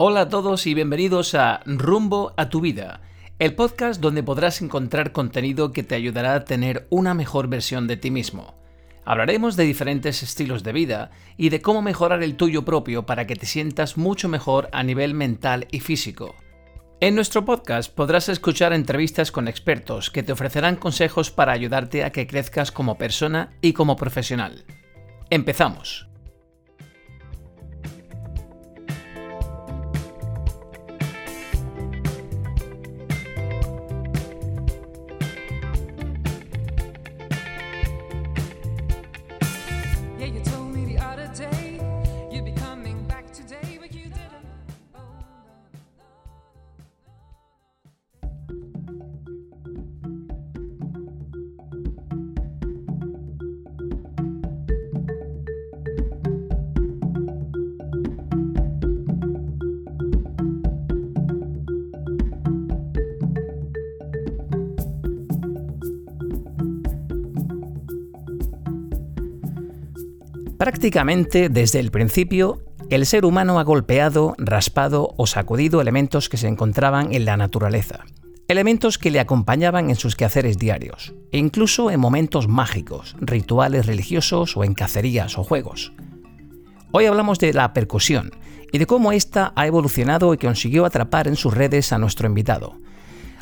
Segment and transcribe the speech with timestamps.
[0.00, 3.00] Hola a todos y bienvenidos a Rumbo a tu vida,
[3.40, 7.96] el podcast donde podrás encontrar contenido que te ayudará a tener una mejor versión de
[7.96, 8.54] ti mismo.
[9.04, 13.34] Hablaremos de diferentes estilos de vida y de cómo mejorar el tuyo propio para que
[13.34, 16.36] te sientas mucho mejor a nivel mental y físico.
[17.00, 22.12] En nuestro podcast podrás escuchar entrevistas con expertos que te ofrecerán consejos para ayudarte a
[22.12, 24.64] que crezcas como persona y como profesional.
[25.28, 26.07] Empezamos.
[70.58, 76.48] Prácticamente desde el principio, el ser humano ha golpeado, raspado o sacudido elementos que se
[76.48, 78.04] encontraban en la naturaleza,
[78.48, 84.56] elementos que le acompañaban en sus quehaceres diarios, e incluso en momentos mágicos, rituales religiosos
[84.56, 85.92] o en cacerías o juegos.
[86.90, 88.32] Hoy hablamos de la percusión
[88.72, 92.80] y de cómo ésta ha evolucionado y consiguió atrapar en sus redes a nuestro invitado,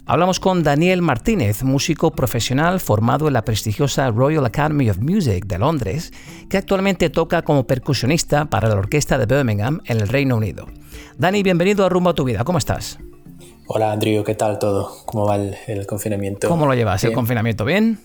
[0.08, 5.58] Hablamos con Daniel Martínez, músico profesional formado en la prestigiosa Royal Academy of Music de
[5.58, 6.12] Londres,
[6.48, 10.68] que actualmente toca como percusionista para la Orquesta de Birmingham en el Reino Unido.
[11.18, 13.00] Dani, bienvenido a Rumbo a tu Vida, ¿cómo estás?
[13.66, 14.96] Hola Andrew, ¿qué tal todo?
[15.06, 16.48] ¿Cómo va el, confinamiento?
[16.48, 17.02] ¿Cómo lo llevas?
[17.02, 17.98] ¿El confinamiento bien?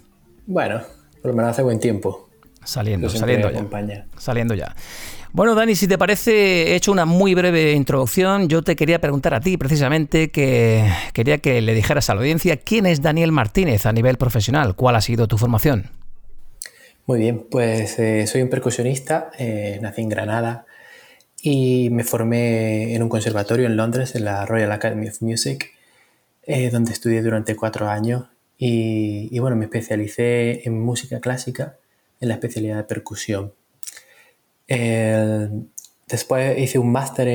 [0.48, 0.82] Bueno,
[1.22, 2.30] por lo menos hace buen tiempo.
[2.64, 4.08] Saliendo, saliendo ya.
[4.18, 4.76] Saliendo ya.
[5.34, 8.50] Bueno, Dani, si te parece, he hecho una muy breve introducción.
[8.50, 12.58] Yo te quería preguntar a ti precisamente que quería que le dijeras a la audiencia
[12.58, 15.90] quién es Daniel Martínez a nivel profesional, cuál ha sido tu formación.
[17.06, 20.66] Muy bien, pues eh, soy un percusionista, eh, nací en Granada
[21.42, 25.72] y me formé en un conservatorio en Londres, en la Royal Academy of Music,
[26.44, 28.26] eh, donde estudié durante cuatro años
[28.58, 31.78] y, y bueno, me especialicé en música clásica
[32.20, 33.54] en la especialidad de percusión
[36.08, 37.28] después hice un máster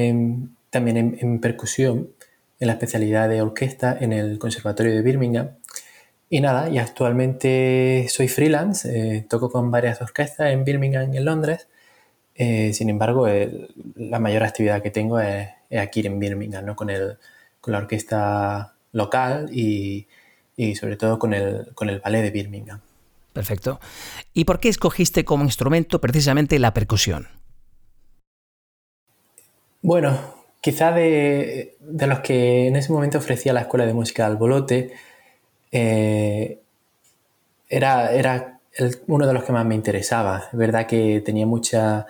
[0.70, 2.10] también en, percusión
[2.60, 5.50] en la especialidad de orquesta en el Conservatorio de Birmingham.
[6.28, 11.24] Y nada, y actualmente soy freelance, eh, toco con varias orquestas en Birmingham y en
[11.24, 11.68] Londres.
[12.34, 13.26] Eh, sin embargo,
[13.96, 15.48] la mayor actividad que tengo es,
[15.78, 16.76] aquí en Birmingham, ¿no?
[16.76, 17.18] con, el,
[17.60, 20.06] con la orquesta local y,
[20.56, 22.80] y sobre todo con el, con el ballet de Birmingham.
[23.36, 23.80] Perfecto.
[24.32, 27.28] ¿Y por qué escogiste como instrumento precisamente la percusión?
[29.82, 30.18] Bueno,
[30.62, 34.92] quizá de, los que en ese momento ofrecía la Escuela de Música de Albolote,
[35.70, 36.60] eh,
[37.68, 38.58] era, era
[39.06, 40.44] uno de los que más me interesaba.
[40.50, 42.06] Es verdad que tenía muchas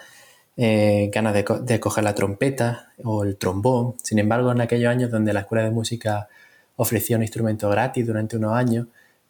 [0.57, 3.97] eh, ganas de, de, coger la trompeta o el trombón.
[4.01, 6.29] Sin embargo, en aquellos años donde la Escuela de Música
[6.77, 8.87] ofrecía un instrumento gratis durante unos años,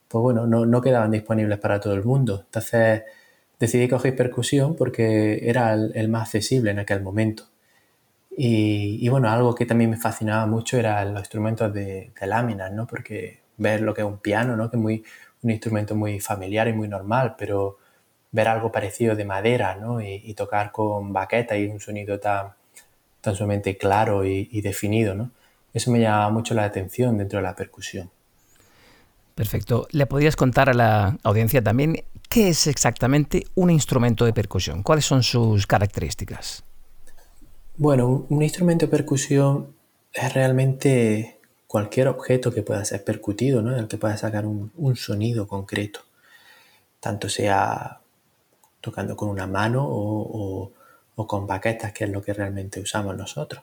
[0.08, 2.42] pues bueno, no, quedaban disponibles para todo el mundo.
[2.46, 3.02] Entonces
[3.58, 7.44] decidí coger percusión porque era el, más accesible en aquel momento.
[8.38, 12.86] Y, bueno, algo que también me fascinaba mucho eran los instrumentos de, láminas, ¿no?
[12.86, 14.70] Porque ver lo que es un piano, ¿no?
[14.70, 15.04] Que es muy,
[15.42, 17.78] un instrumento muy familiar y muy normal, pero
[18.32, 20.00] ver algo parecido de madera, ¿no?
[20.02, 22.52] Y, tocar con baqueta y un sonido tan,
[23.22, 25.30] tan sumamente claro y, y definido, ¿no?
[25.72, 28.10] Eso me llamaba mucho la atención dentro de la percusión.
[29.36, 29.86] Perfecto.
[29.90, 34.82] ¿Le podrías contar a la audiencia también qué es exactamente un instrumento de percusión?
[34.82, 36.64] ¿Cuáles son sus características?
[37.76, 39.74] Bueno, un instrumento de percusión
[40.14, 43.74] es realmente cualquier objeto que pueda ser percutido, ¿no?
[43.74, 46.00] del que pueda sacar un, sonido concreto,
[46.98, 48.00] tanto sea
[48.80, 50.72] tocando con una mano o,
[51.26, 53.62] con baquetas, que es lo que realmente usamos nosotros.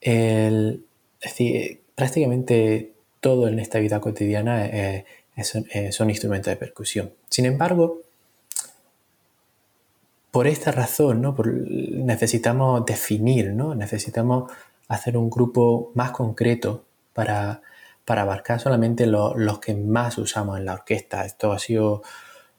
[0.00, 0.78] es
[1.20, 2.93] decir, prácticamente
[3.24, 5.06] todo en esta vida cotidiana eh,
[5.92, 7.14] son instrumentos de percusión.
[7.30, 8.02] Sin embargo,
[10.30, 11.34] por esta razón, ¿no?
[11.42, 13.74] necesitamos definir, ¿no?
[13.74, 14.52] necesitamos
[14.88, 16.84] hacer un grupo más concreto
[17.14, 17.62] para,
[18.06, 21.24] abarcar solamente los que más usamos en la orquesta.
[21.24, 22.02] Esto ha sido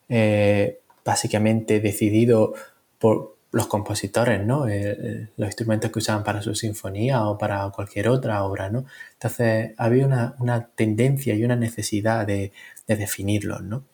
[0.10, 2.56] eh, básicamente decidido
[2.98, 4.68] por, los compositores, ¿no?
[4.68, 8.86] Eh, eh, los instrumentos que usaban para su sinfonía o para cualquier otra obra, ¿no?
[9.14, 12.52] Entonces había una, tendencia y una necesidad de,
[12.86, 13.86] definirlos, ¿no?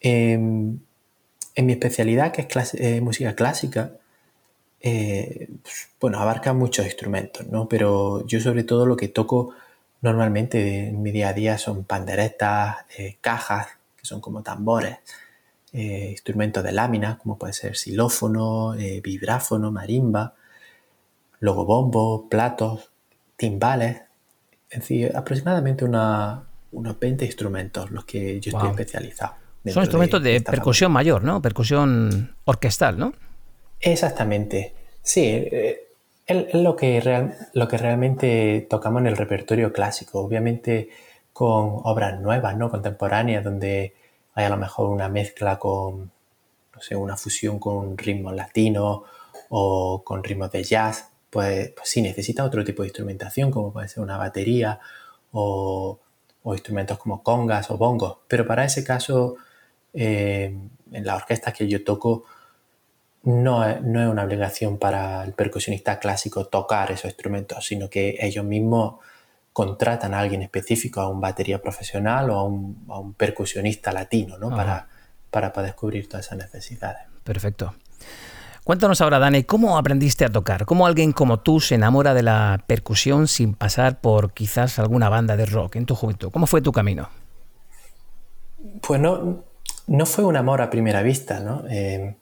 [0.00, 0.80] Em,
[1.54, 3.92] en mi especialidad, que es música clásica,
[4.80, 5.48] eh,
[6.00, 7.68] bueno, abarca muchos instrumentos, ¿no?
[7.68, 9.54] Pero yo sobre todo lo que toco
[10.00, 14.98] normalmente en mi día a día son panderetas, eh, cajas, que son como tambores,
[15.72, 20.34] eh, instrumentos de lámina, como puede ser xilófono, vibráfono, marimba,
[21.40, 22.90] luego bombo, platos,
[23.36, 24.02] timbales,
[24.70, 29.34] es decir, aproximadamente unos 20 instrumentos los que yo estoy especializado.
[29.66, 31.42] Son instrumentos de, percusión mayor, ¿no?
[31.42, 33.12] Percusión orquestal, ¿no?
[33.80, 34.74] Exactamente.
[35.02, 35.88] Sí, eh,
[36.26, 40.20] es lo que, lo que realmente tocamos en el repertorio clásico.
[40.20, 40.90] Obviamente
[41.32, 42.70] con obras nuevas, ¿no?
[42.70, 43.94] Contemporáneas, donde
[44.38, 46.12] hay a lo mejor una mezcla con,
[46.72, 49.00] no sé, una fusión con ritmos latinos
[49.48, 53.88] o con ritmos de jazz, pues, pues sí, necesita otro tipo de instrumentación, como puede
[53.88, 54.78] ser una batería
[55.32, 55.98] o,
[56.44, 58.18] instrumentos como congas o bongos.
[58.28, 59.34] Pero para ese caso,
[59.92, 60.56] eh,
[60.92, 62.22] en la orquesta que yo toco,
[63.24, 69.00] no es, una obligación para el percusionista clásico tocar esos instrumentos, sino que ellos mismos
[69.58, 74.50] contratan a alguien específico, a un batería profesional o a un, percusionista latino, ¿no?
[74.50, 74.86] Para,
[75.32, 77.08] para poder cubrir todas esas necesidades.
[77.24, 77.74] Perfecto.
[78.62, 80.64] Cuéntanos ahora, Dani, ¿cómo aprendiste a tocar?
[80.64, 85.36] ¿Cómo alguien como tú se enamora de la percusión sin pasar por quizás alguna banda
[85.36, 86.30] de rock en tu juventud?
[86.30, 87.08] ¿Cómo fue tu camino?
[88.80, 89.42] Pues no,
[89.88, 91.64] no fue un amor a primera vista, ¿no?
[91.68, 92.16] Eh,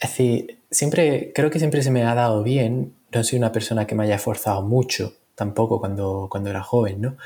[0.00, 2.96] es decir, siempre, creo que siempre se me ha dado bien.
[3.12, 7.16] No soy una persona que me haya esforzado mucho, tampoco cuando, cuando era joven, ¿no?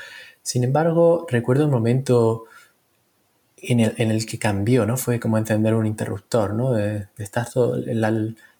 [0.43, 2.45] Sin embargo, recuerdo un momento
[3.57, 4.97] en el, que cambió, ¿no?
[4.97, 6.73] Fue como encender un interruptor, ¿no?
[6.73, 8.13] De, estar todo en la,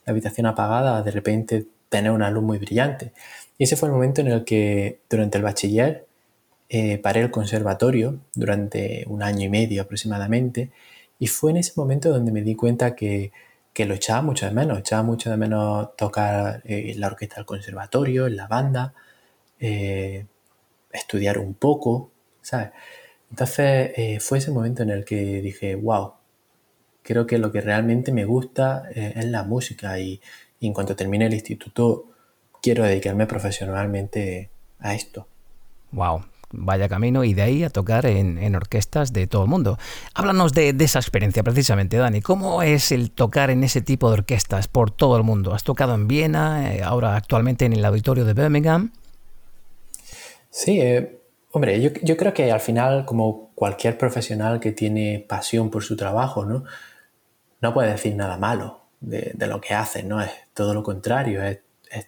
[0.06, 3.14] habitación apagada, de repente tener una luz muy brillante.
[3.58, 6.08] Y ese fue el momento en el que durante el bachiller
[6.70, 10.72] eh, paré el conservatorio durante un año y medio aproximadamente
[11.20, 13.32] y fue en ese momento donde me di cuenta que,
[13.74, 17.46] que lo echaba mucho de menos, echaba mucho de menos tocar en la orquesta del
[17.46, 18.94] conservatorio, en la banda,
[19.62, 20.26] eh,
[20.92, 22.12] estudiar un poco,
[22.42, 22.72] ¿sabes?
[23.30, 26.14] Entonces eh, fue ese momento en el que dije, wow,
[27.04, 30.20] creo que lo que realmente me gusta eh, es la música y,
[30.60, 32.06] en cuanto termine el instituto
[32.62, 35.28] quiero dedicarme profesionalmente a esto.
[35.92, 39.80] Wow, vaya camino y de ahí a tocar en, orquestas de todo el mundo.
[40.14, 42.22] Háblanos de, esa experiencia precisamente, Dani.
[42.22, 45.54] ¿Cómo es el tocar en ese tipo de orquestas por todo el mundo?
[45.54, 48.92] ¿Has tocado en Viena, eh, ahora actualmente en el auditorio de Birmingham?
[50.52, 50.80] Sí,
[51.54, 56.46] Hombre, yo, creo que al final, como cualquier profesional que tiene pasión por su trabajo,
[56.46, 56.64] ¿no?
[57.60, 60.22] No puede decir nada malo de, lo que hace, ¿no?
[60.22, 61.60] Es todo lo contrario, es,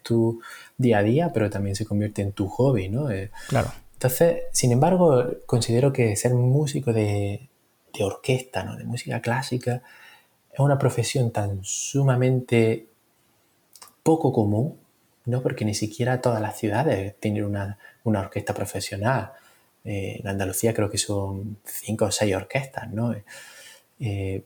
[0.02, 0.42] tu
[0.78, 3.12] día a día, pero también se convierte en tu hobby, ¿no?
[3.12, 3.70] Eh, claro.
[3.92, 7.50] Entonces, sin embargo, considero que ser músico de,
[7.94, 8.78] de orquesta, ¿no?
[8.78, 9.84] De música clásica,
[10.54, 12.88] es una profesión tan sumamente
[14.04, 14.80] poco común,
[15.26, 15.42] ¿no?
[15.42, 19.32] Porque ni siquiera todas las ciudades tienen una una orquesta profesional.
[19.86, 23.14] Eh, en Andalucía creo que son cinco o seis orquestas, ¿no?
[24.00, 24.44] Eh,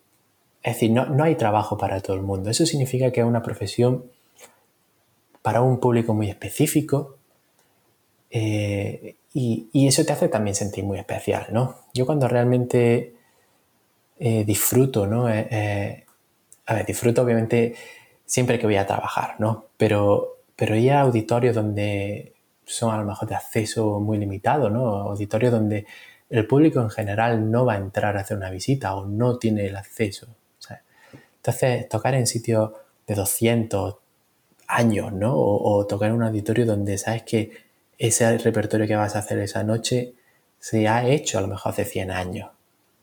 [0.64, 2.50] es decir, no, hay trabajo para todo el mundo.
[2.50, 4.12] Eso significa que es una profesión
[5.42, 7.18] para un público muy específico
[8.30, 11.76] eh, y, eso te hace también sentir muy especial, ¿no?
[11.94, 13.14] Yo cuando realmente
[14.20, 15.28] disfruto, ¿no?
[15.28, 17.76] a ver, disfruto obviamente
[18.26, 19.68] siempre que voy a trabajar, ¿no?
[19.78, 22.34] Pero, pero ir auditorios donde
[22.68, 24.88] son a lo mejor de acceso muy limitado, ¿no?
[24.88, 25.88] Auditorios donde
[26.30, 29.66] el público en general no va a entrar a hacer una visita o no tiene
[29.66, 30.28] el acceso.
[31.38, 32.72] Entonces, tocar en sitios
[33.08, 33.96] de 200
[34.68, 35.34] años, ¿no?
[35.34, 37.52] O, tocar en un auditorio donde sabes que
[37.98, 40.14] ese repertorio que vas a hacer esa noche
[40.60, 42.50] se ha hecho a lo mejor hace 100 años.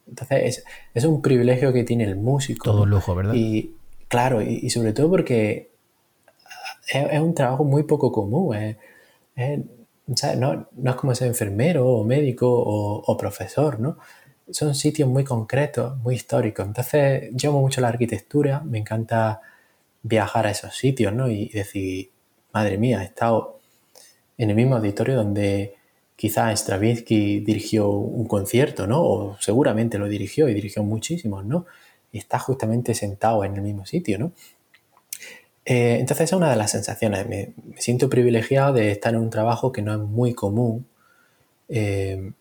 [0.06, 2.70] Entonces, es, un privilegio que tiene el músico.
[2.70, 3.32] Todo lujo, ¿verdad?
[3.32, 3.74] Y
[4.08, 5.70] claro, y, sobre todo porque
[6.92, 8.54] es, un trabajo muy poco común.
[8.54, 8.76] Eh,
[9.36, 13.98] no, es como ser enfermero o médico o, profesor, ¿no?
[14.50, 16.66] Son sitios muy concretos, muy históricos.
[16.66, 19.40] Entonces, yo amo mucho la arquitectura, me encanta
[20.02, 21.30] viajar a esos sitios, ¿no?
[21.30, 22.10] Y, decir,
[22.52, 23.60] madre mía, he estado
[24.36, 25.74] en el mismo auditorio donde
[26.16, 29.02] quizás Stravinsky dirigió un concierto, ¿no?
[29.02, 31.66] O seguramente lo dirigió y dirigió muchísimos, ¿no?
[32.12, 34.32] Y está justamente sentado en el mismo sitio, ¿no?
[35.64, 37.26] Eh, entonces, esa es una de las sensaciones.
[37.28, 40.86] Me, siento privilegiado de estar en un trabajo que no es muy común.
[41.68, 42.32] Eh,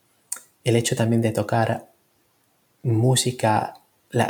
[0.63, 1.87] el hecho también de tocar
[2.83, 3.75] música,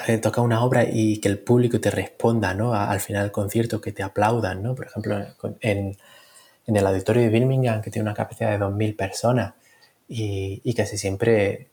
[0.08, 2.74] de tocar una obra y que el público te responda ¿no?
[2.74, 4.62] al final del concierto, que te aplaudan.
[4.64, 4.76] ¿no?
[4.76, 5.18] Por ejemplo,
[5.62, 5.98] en,
[6.68, 9.54] el auditorio de Birmingham, que tiene una capacidad de 2.000 personas
[10.08, 11.70] y, casi siempre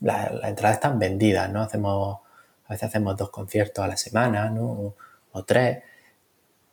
[0.00, 1.50] las la entradas están vendidas.
[1.50, 1.62] ¿no?
[1.62, 2.18] Hacemos,
[2.66, 4.94] a veces hacemos dos conciertos a la semana ¿no?
[5.32, 5.78] o tres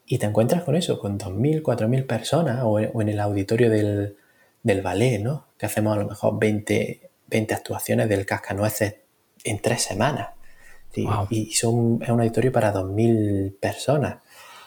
[0.08, 4.16] y te encuentras con eso, con 2.000, 4.000 personas o, en el auditorio del,
[4.64, 5.48] del ballet, ¿no?
[5.58, 8.96] Que hacemos a lo mejor 20, 20 actuaciones del cascanueces
[9.44, 10.30] en tres semanas.
[11.30, 14.18] Y son, es un auditorio para 2.000 personas.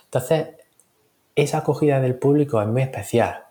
[0.05, 0.49] Entonces,
[1.35, 3.47] esa acogida del público es muy especial.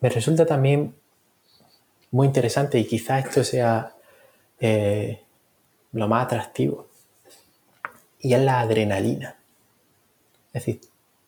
[0.00, 0.94] Me resulta también
[2.10, 3.94] muy interesante y quizás esto sea
[4.58, 5.22] eh,
[5.92, 6.88] lo más atractivo.
[8.18, 9.37] Y es la adrenalina.
[10.58, 10.80] Es decir,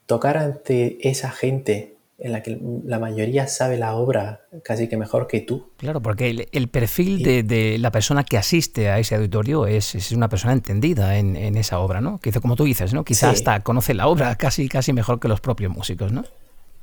[0.06, 5.26] tocar ante esa gente en la que la mayoría sabe la obra casi que mejor
[5.26, 5.70] que tú.
[5.78, 10.28] Claro, porque el, perfil de, la persona que asiste a ese auditorio es, es una
[10.28, 12.18] persona entendida en, esa obra, ¿no?
[12.18, 13.04] Quizá como tú dices, ¿no?
[13.04, 16.24] Quizá hasta conoce la obra casi, casi mejor que los propios músicos, ¿no?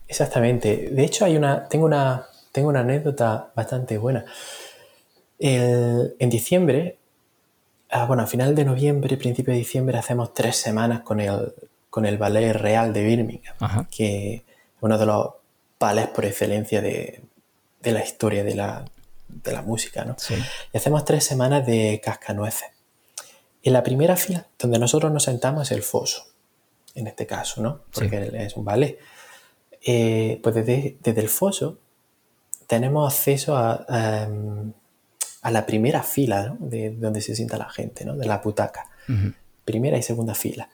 [0.07, 0.89] Exactamente.
[0.91, 4.25] De hecho, hay una, tengo, una, tengo una anécdota bastante buena.
[5.37, 6.97] en diciembre,
[7.91, 11.53] ah, bueno, a final de noviembre, principio de diciembre, hacemos tres semanas con el,
[11.97, 14.41] con el Ballet Real de Birmingham, que es
[14.81, 15.29] uno de los
[15.79, 17.23] ballets por excelencia de,
[17.81, 18.85] la historia de la,
[19.65, 20.05] música.
[20.05, 20.15] ¿no?
[20.71, 22.67] Y hacemos tres semanas de cascanueces.
[23.63, 26.27] En la primera fila, donde nosotros nos sentamos, es el foso,
[26.93, 27.81] en este caso, ¿no?
[27.91, 28.99] Porque es un ballet.
[29.83, 31.79] Eh, pues desde, el foso
[32.67, 33.87] tenemos acceso a,
[35.49, 38.15] la primera fila de donde se sienta la gente, ¿no?
[38.15, 38.87] de la putaca.
[39.65, 40.69] Primera y segunda fila.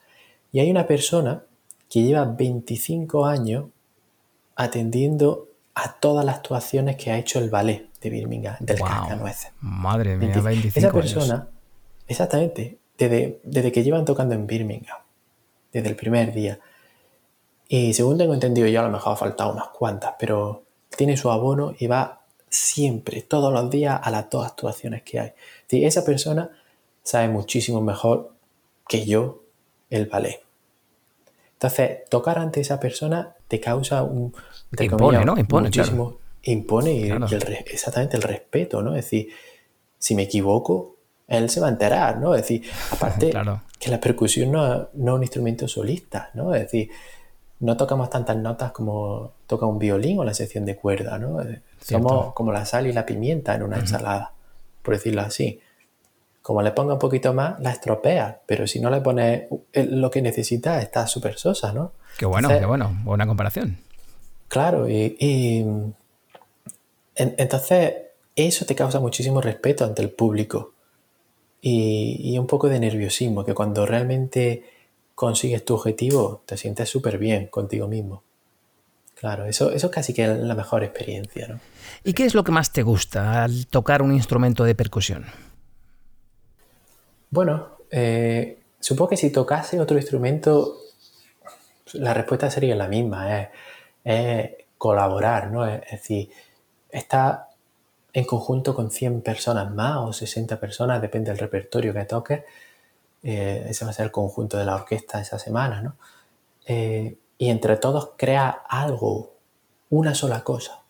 [0.54, 1.44] Y hay una persona
[1.90, 3.66] que lleva 25 años
[4.56, 8.88] atendiendo a todas las actuaciones que ha hecho el ballet de Birmingham, del wow.
[8.88, 9.52] Cascanueces.
[9.60, 11.48] Madre mía, 25 Esa persona,
[12.08, 15.00] exactamente, desde, desde que llevan tocando en Birmingham,
[15.72, 16.60] desde el primer día.
[17.68, 20.64] Y según tengo entendido, yo a lo mejor ha faltado unas cuantas, pero
[20.96, 25.34] tiene su abono y va siempre, todos los días, a las dos actuaciones que hay.
[25.70, 26.52] esa persona
[27.02, 28.36] sabe muchísimo mejor
[28.88, 29.43] que yo
[29.94, 30.42] el ballet.
[31.54, 34.34] Entonces, tocar ante esa persona te causa un...
[34.80, 35.38] impone, ¿no?
[35.38, 37.16] Impone, muchísimo, Impone
[37.68, 38.96] exactamente el respeto, ¿no?
[38.96, 39.30] Es decir,
[39.98, 40.98] si me equivoco,
[41.28, 42.36] él se va a enterar, ¿no?
[42.36, 43.32] Es decir, aparte
[43.80, 46.54] que la percusión no, es un instrumento solista, ¿no?
[46.54, 46.90] Es decir,
[47.60, 51.38] no tocamos tantas notas como toca un violín o la sección de cuerda, ¿no?
[51.80, 54.34] Somos como la sal y la pimienta en una ensalada,
[54.82, 55.62] por decirlo así
[56.44, 60.22] como le ponga un poquito más, la estropea, pero si no le pone lo que
[60.22, 61.94] necesita, está súper sosa, ¿no?
[62.18, 63.78] Qué bueno, qué bueno, buena comparación.
[64.50, 65.66] Claro, y,
[67.16, 67.94] entonces
[68.36, 70.74] eso te causa muchísimo respeto ante el público
[71.62, 74.66] y, un poco de nerviosismo, que cuando realmente
[75.16, 78.22] consigues tu objetivo te sientes súper bien contigo mismo.
[79.16, 81.62] Claro, eso, eso casi que es la mejor experiencia, ¿no?
[82.04, 85.26] ¿Y qué es lo que más te gusta al tocar un instrumento de percusión?
[87.34, 90.78] Bueno, eh, supongo que si tocase otro instrumento,
[91.94, 93.50] la respuesta sería la misma,
[94.04, 95.66] es, colaborar, ¿no?
[95.66, 96.30] Es, decir,
[96.92, 97.50] está
[98.14, 102.44] en conjunto con 100 personas más o 60 personas, depende del repertorio que toques,
[103.24, 105.96] eh, ese va a ser el conjunto de la orquesta esa semana, ¿no?
[106.68, 109.34] Eh, y entre todos crea algo,
[109.90, 110.84] una sola cosa.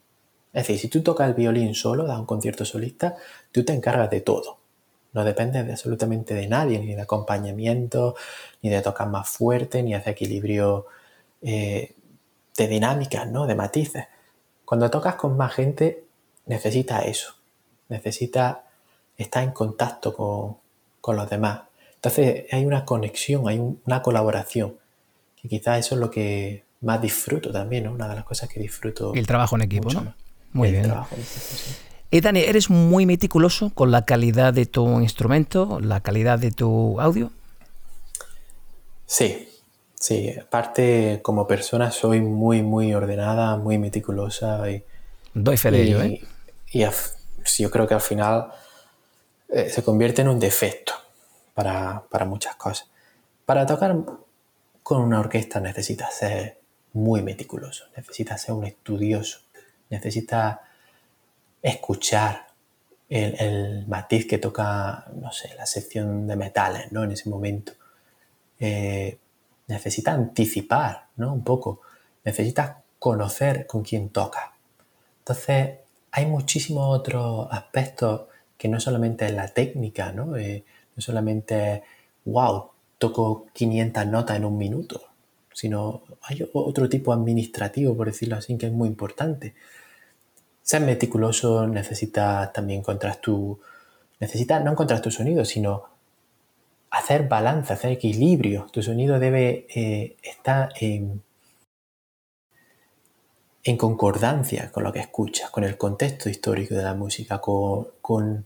[0.51, 3.15] Es decir, si tú tocas el violín solo, das un concierto solista,
[3.53, 4.62] tú te encargas de todo.
[5.13, 8.15] No depende de absolutamente de nadie, ni de acompañamiento,
[8.61, 10.87] ni de tocar más fuerte, ni de equilibrio
[11.41, 11.93] eh,
[12.57, 13.45] de dinámicas, ¿no?
[13.45, 14.05] De matices.
[14.65, 16.03] Cuando tocas con más gente,
[16.47, 17.35] necesita eso.
[17.89, 18.63] Necesita
[19.17, 20.15] estar en contacto
[21.01, 21.61] con, los demás.
[21.95, 24.77] Entonces hay una conexión, hay una colaboración.
[25.43, 27.91] Y quizás eso es lo que más disfruto también, ¿no?
[27.91, 29.13] Una de las cosas que disfruto.
[29.13, 30.15] El trabajo en equipo, ¿no?
[30.53, 30.83] Muy bien.
[30.83, 36.01] Trabajo en equipo, eh, Dani, ¿eres muy meticuloso con la calidad de tu instrumento, la
[36.01, 37.31] calidad de tu audio?
[39.07, 39.49] Sí,
[39.95, 40.31] sí.
[40.39, 44.69] Aparte, como persona soy muy, muy ordenada, muy meticulosa.
[44.69, 44.83] Y,
[45.33, 46.21] Doy fe de ello, ¿eh?
[46.71, 46.85] Y
[47.57, 48.51] yo creo que al final
[49.49, 50.93] eh, se convierte en un defecto
[51.55, 52.87] para, para muchas cosas.
[53.45, 53.95] Para tocar
[54.83, 56.59] con una orquesta necesitas ser
[56.93, 59.39] muy meticuloso, necesitas ser un estudioso,
[59.89, 60.59] necesitas
[61.63, 62.47] escuchar
[63.09, 67.03] el, matiz que toca, no sé, la sección de metales, ¿no?
[67.03, 67.73] En ese momento.
[68.59, 69.17] Eh,
[69.67, 71.33] necesita anticipar, ¿no?
[71.33, 71.81] Un poco.
[72.23, 74.53] Necesitas conocer con quién toca.
[75.19, 75.77] Entonces,
[76.11, 78.23] hay muchísimos otros aspectos
[78.57, 80.35] que no solamente es la técnica, ¿no?
[80.35, 80.63] Eh,
[80.95, 81.83] no solamente,
[82.25, 85.01] wow, toco 500 notas en un minuto,
[85.53, 89.53] sino hay otro tipo administrativo, por decirlo así, que es muy importante
[90.63, 93.59] ser meticuloso necesita también encontrar tu,
[94.19, 95.83] necesita no encontrar tu sonido, sino
[96.89, 98.67] hacer balance, hacer equilibrio.
[98.71, 101.21] Tu sonido debe eh, estar en,
[103.63, 108.45] en, concordancia con lo que escuchas, con el contexto histórico de la música, con,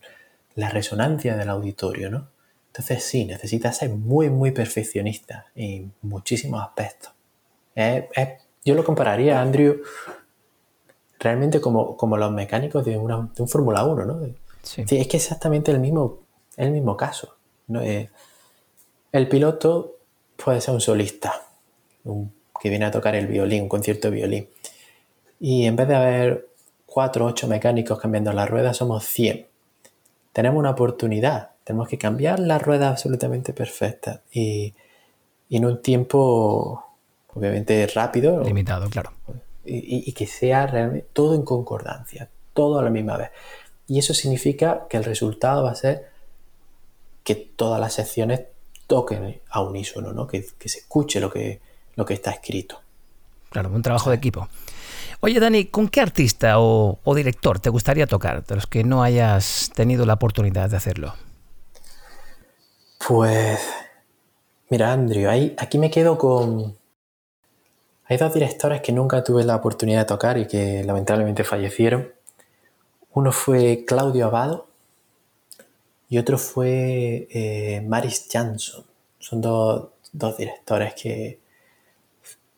[0.55, 2.29] la resonancia del auditorio, ¿no?
[2.67, 7.11] Entonces sí, necesitas ser muy, muy perfeccionista en muchísimos aspectos.
[8.65, 9.81] yo lo compararía, Andrew,
[11.19, 14.21] realmente como, como los mecánicos de, una, de un Fórmula 1, ¿no?
[14.63, 14.83] Sí.
[14.89, 16.19] es que exactamente el mismo,
[16.57, 17.35] el mismo caso.
[17.67, 17.81] ¿no?
[17.81, 18.09] Eh,
[19.11, 19.97] el piloto
[20.43, 21.33] puede ser un solista,
[22.59, 24.49] que viene a tocar el violín, un concierto de violín.
[25.39, 26.47] Y en vez de haber
[26.85, 29.47] cuatro o ocho mecánicos cambiando las ruedas, somos 100.
[30.33, 34.73] Tenemos una oportunidad, tenemos que cambiar las ruedas absolutamente perfectas y,
[35.49, 36.83] en un tiempo
[37.33, 38.43] obviamente rápido.
[38.43, 39.11] Limitado, claro.
[39.67, 43.31] Y, y, que sea realmente todo en concordancia, todo a la misma vez.
[43.87, 46.09] Y eso significa que el resultado va a ser
[47.23, 48.41] que todas las secciones
[48.87, 50.27] toquen a unísono, ¿no?
[50.27, 51.59] que, se escuche lo que,
[51.95, 52.81] lo que está escrito.
[53.49, 54.47] Claro, un trabajo de equipo.
[55.19, 59.71] Oye, Dani, ¿con qué artista o, director te gustaría tocar, de los que no hayas
[59.75, 61.13] tenido la oportunidad de hacerlo?
[63.05, 63.59] Pues,
[64.69, 66.77] mira, Andrew, ahí, aquí me quedo con...
[68.09, 72.13] Hay dos directores que nunca tuve la oportunidad de tocar y que lamentablemente fallecieron.
[73.11, 74.67] Uno fue Claudio Abado
[76.07, 78.85] y otro fue eh, Maris Jansson.
[79.19, 79.89] Son dos,
[80.37, 81.39] directores que,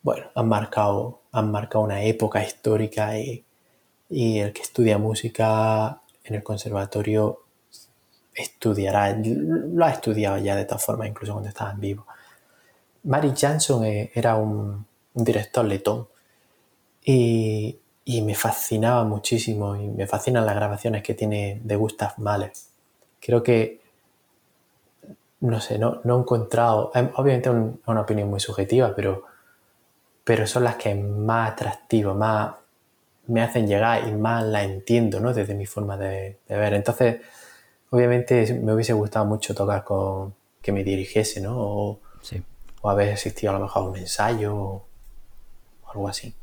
[0.02, 3.44] bueno, han marcado, han marcado una época histórica y,
[4.08, 7.40] el que estudia música en el conservatorio
[8.34, 12.06] estudiará, lo ha estudiado ya de todas formas, incluso cuando estaba en vivo.
[13.04, 16.08] Maris Jansson eh, era un, director letón
[17.04, 22.52] y, y, me fascinaba muchísimo y me fascinan las grabaciones que tiene de Gustav Mahler
[23.20, 23.80] creo que,
[25.40, 29.24] no sé, no, no he encontrado, em, obviamente es una opinión muy subjetiva, pero,
[30.24, 32.54] pero son las que más atractivo, más
[33.26, 35.32] me hacen llegar y más la entiendo, ¿no?
[35.32, 36.74] Desde mi forma de, ver.
[36.74, 37.20] Entonces,
[37.90, 41.54] obviamente me hubiese gustado mucho tocar con que me dirigiese, ¿no?
[41.56, 42.42] O, sí.
[42.82, 44.86] o haber asistido a lo mejor a un ensayo o
[45.92, 46.34] algo así.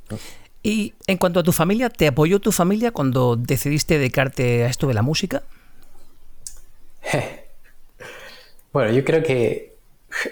[0.64, 4.88] Y en cuanto a tu familia, ¿te apoyó tu familia cuando decidiste dedicarte a esto
[4.88, 5.44] de la música?
[8.74, 9.78] bueno, yo creo que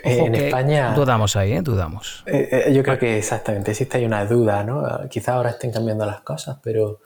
[0.03, 0.93] eh, en España...
[0.93, 1.61] Dudamos ahí, ¿eh?
[1.61, 2.23] Dudamos.
[2.25, 5.07] Eh, eh, yo creo que exactamente, existe ahí una duda, ¿no?
[5.09, 6.99] Quizá ahora estén cambiando las cosas, pero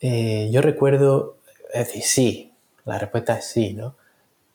[0.00, 1.38] yo recuerdo,
[1.72, 2.52] es decir, sí,
[2.84, 3.96] la respuesta es sí, ¿no?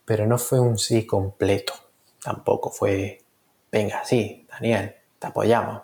[0.05, 1.73] Pero no fue un sí completo,
[2.23, 3.21] tampoco fue,
[3.71, 5.81] venga, sí, Daniel, te apoyamos.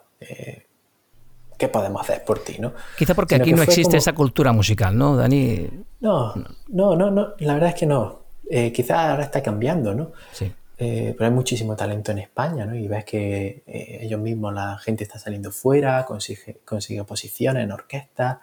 [1.58, 2.74] ¿Qué podemos hacer por ti, no?
[2.98, 5.68] Quizá porque aquí no existe esa cultura musical, ¿no, Dani?
[6.02, 6.36] No,
[6.68, 8.22] no, no, no, la verdad es que no.
[8.50, 10.12] Eh, quizás ahora está cambiando, ¿no?
[10.32, 10.52] Sí.
[10.78, 12.76] Eh, pero hay muchísimo talento en España, ¿no?
[12.76, 17.72] Y ves que eh, ellos mismos, la gente está saliendo fuera, consigue, consigue posiciones en
[17.72, 18.42] orquesta,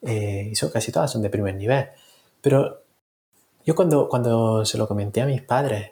[0.00, 1.86] y son, casi todas son de primer nivel.
[2.40, 2.84] Pero
[3.66, 5.90] yo cuando, cuando se lo comenté a mis padres,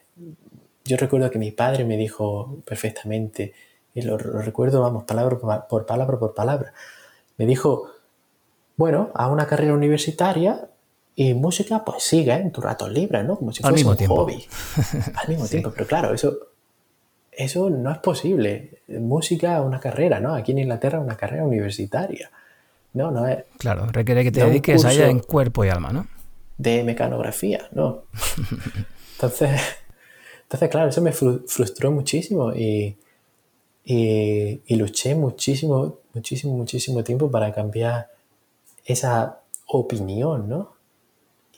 [0.85, 3.53] yo recuerdo que mi padre me dijo perfectamente,
[3.97, 6.75] y lo, recuerdo, vamos, palabra por palabra por palabra,
[7.39, 7.89] me dijo,
[8.77, 10.69] bueno, a una carrera universitaria
[11.15, 13.39] y música, pues sigue en tu rato libre, ¿no?
[13.39, 14.47] Como si fuese un hobby.
[15.15, 16.37] Al mismo tiempo, pero claro, eso,
[17.33, 18.83] eso no es posible.
[18.89, 20.35] Música, una carrera, ¿no?
[20.35, 22.31] Aquí en Inglaterra, una carrera universitaria.
[22.93, 23.45] No, no es.
[23.57, 26.07] Claro, requiere que te dediques allá en cuerpo y alma, ¿no?
[26.59, 28.03] De mecanografía, ¿no?
[29.13, 29.59] entonces,
[30.43, 32.99] entonces, claro, eso me frustró muchísimo y,
[33.89, 38.11] y, y luché muchísimo, muchísimo, muchísimo tiempo para cambiar
[38.85, 40.75] esa opinión, ¿no?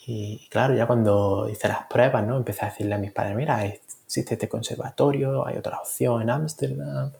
[0.06, 2.36] Y claro, ya cuando hice las pruebas, ¿no?
[2.36, 7.12] Empecé a decirle a mis padres, mira, existe este conservatorio, hay otra opción en Ámsterdam,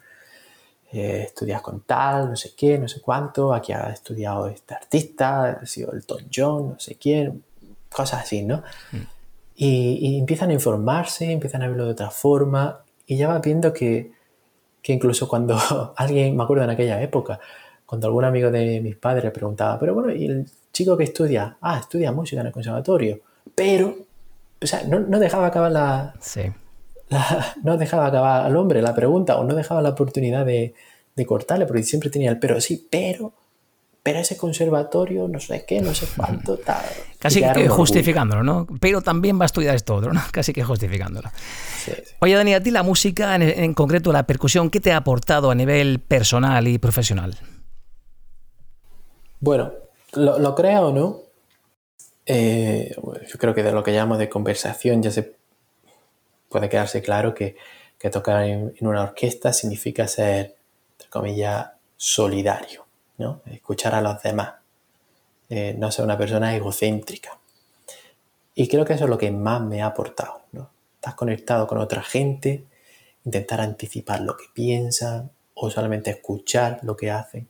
[0.93, 5.59] eh, estudias con tal, no sé qué, no sé cuánto, aquí ha estudiado este artista,
[5.63, 7.45] ha sido el Tom John, no sé quién,
[7.91, 8.63] cosas así, ¿no?
[8.93, 8.97] Mm.
[9.57, 13.73] Y, y, empiezan a informarse, empiezan a verlo de otra forma, y ya vas viendo
[13.73, 14.18] que,
[14.83, 15.57] que incluso cuando
[15.97, 17.41] alguien, me acuerdo en aquella época,
[17.87, 21.57] cuando algún amigo de mis padres preguntaba, pero bueno, ¿y el chico que estudia?
[21.61, 23.21] Ah, estudia música en el conservatorio.
[23.55, 23.97] Pero,
[24.63, 26.43] o sea, no, dejaba acabar la, sí.
[27.65, 30.75] No dejaba acabar al hombre la pregunta o no dejaba la oportunidad de,
[31.27, 33.33] cortarle porque siempre tenía el pero sí, pero
[34.03, 36.85] pero ese conservatorio, no sé qué, no sé cuánto, tal.
[37.19, 38.67] Casi que justificándolo, ¿no?
[38.81, 40.21] Pero también va a estudiar esto otro, ¿no?
[40.33, 41.31] Casi que justificándolo.
[42.21, 45.55] Oye, Dani, a ti la música, en, concreto la percusión, ¿qué te ha aportado a
[45.55, 47.37] nivel personal y profesional?
[49.41, 49.73] Bueno,
[50.15, 51.29] lo, lo creo o no,
[52.31, 55.35] eh, yo creo que de lo que llamo de conversación ya se,
[56.49, 57.57] puede quedarse claro que,
[58.13, 60.57] tocar en, una orquesta significa ser,
[60.93, 62.87] entre comillas, solidario,
[63.19, 63.43] ¿no?
[63.47, 64.55] Escuchar a los demás,
[65.49, 67.39] eh, no ser una persona egocéntrica.
[68.55, 70.71] Y creo que eso es lo que más me ha aportado, ¿no?
[70.95, 72.65] Estás conectado con otra gente,
[73.25, 77.49] intentar anticipar lo que piensan o solamente escuchar lo que hacen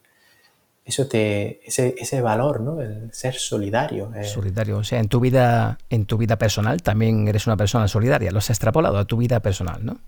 [0.88, 2.80] eso te, ese, ese valor, ¿no?
[2.80, 4.10] El ser solidario.
[4.14, 4.24] Eh.
[4.24, 4.78] Solidario.
[4.78, 8.30] O sea, en tu vida, en tu vida personal también eres una persona solidaria.
[8.30, 9.98] Lo has extrapolado a tu vida personal, ¿no?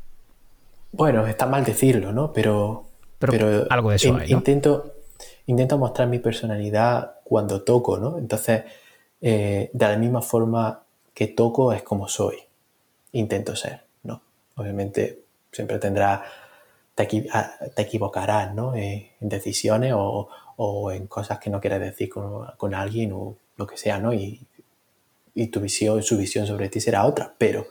[0.93, 2.33] Bueno, está mal decirlo, ¿no?
[2.33, 2.87] Pero,
[3.19, 4.95] pero, algo de eso hay, intento,
[5.51, 8.19] intento mostrar mi personalidad cuando toco, ¿no?
[8.19, 8.63] Entonces,
[9.21, 12.37] eh, de la misma forma que toco es como soy.
[13.13, 14.23] Intento ser, ¿no?
[14.57, 16.23] Obviamente siempre tendrá,
[16.95, 18.77] te, ah, equivocarás, ¿no?
[18.77, 20.29] Eh, en decisiones o,
[20.93, 24.13] en cosas que no quieres decir con, alguien o lo que sea, ¿no?
[24.15, 24.47] Y,
[25.51, 27.67] tu visión, su visión sobre ti será otra, pero,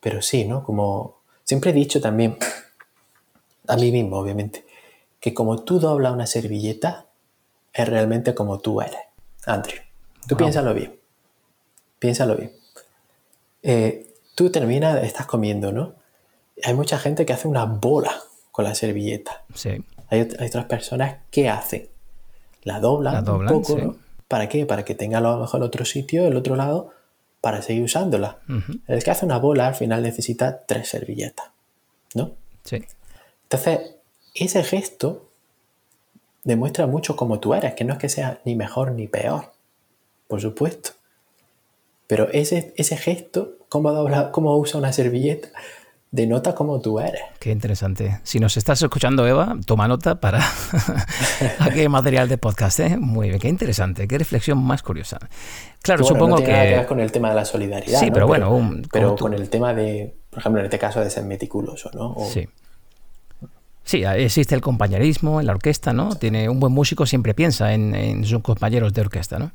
[0.00, 0.64] pero sí, ¿no?
[0.64, 2.38] Como siempre he dicho también,
[3.68, 4.64] a mí mismo, obviamente,
[5.20, 7.06] que como tú doblas una servilleta,
[7.72, 8.98] es realmente como tú eres,
[9.46, 9.80] Andrew.
[10.26, 10.98] Tú piénsalo bien,
[11.98, 12.52] piénsalo bien.
[13.62, 15.94] Eh, tú terminas, estás comiendo, ¿no?
[16.64, 18.14] Hay mucha gente que hace una bola
[18.50, 19.44] con la servilleta.
[19.54, 19.84] Sí.
[20.08, 21.88] Hay, otras personas que hacen.
[22.62, 23.96] La doblan, un poco, ¿no?
[24.28, 24.66] ¿Para qué?
[24.66, 26.90] Para que tenga a lo mejor el otro sitio, el otro lado,
[27.40, 28.38] para seguir usándola.
[28.86, 31.50] El que hace una bola al final necesita tres servilletas,
[32.14, 32.32] ¿no?
[32.64, 32.84] Sí.
[33.44, 33.96] Entonces,
[34.34, 35.30] ese gesto
[36.44, 39.52] demuestra mucho cómo tú eres, que no es que sea ni mejor ni peor,
[40.28, 40.90] por supuesto.
[42.06, 45.48] Pero ese, ese gesto, cómo, dobla, cómo usa una servilleta,
[46.10, 47.20] denota cómo tú eres.
[47.38, 48.20] Qué interesante.
[48.24, 50.40] Si nos estás escuchando, Eva, toma nota para
[51.60, 52.80] aquel material de podcast.
[52.80, 52.96] ¿eh?
[52.98, 55.18] Muy bien, qué interesante, qué reflexión más curiosa.
[55.82, 56.52] Claro, supongo no tiene que...
[56.52, 58.00] Nada que ver con el tema de la solidaridad.
[58.00, 58.72] Sí, pero bueno.
[58.90, 62.16] pero con el tema de, por ejemplo, en este caso de ser meticuloso, ¿no?
[62.28, 62.48] Sí.
[63.90, 66.14] Sí, existe el compañerismo en la orquesta, ¿no?
[66.14, 69.50] Tiene un buen músico siempre piensa en, en sus compañeros de orquesta, ¿no?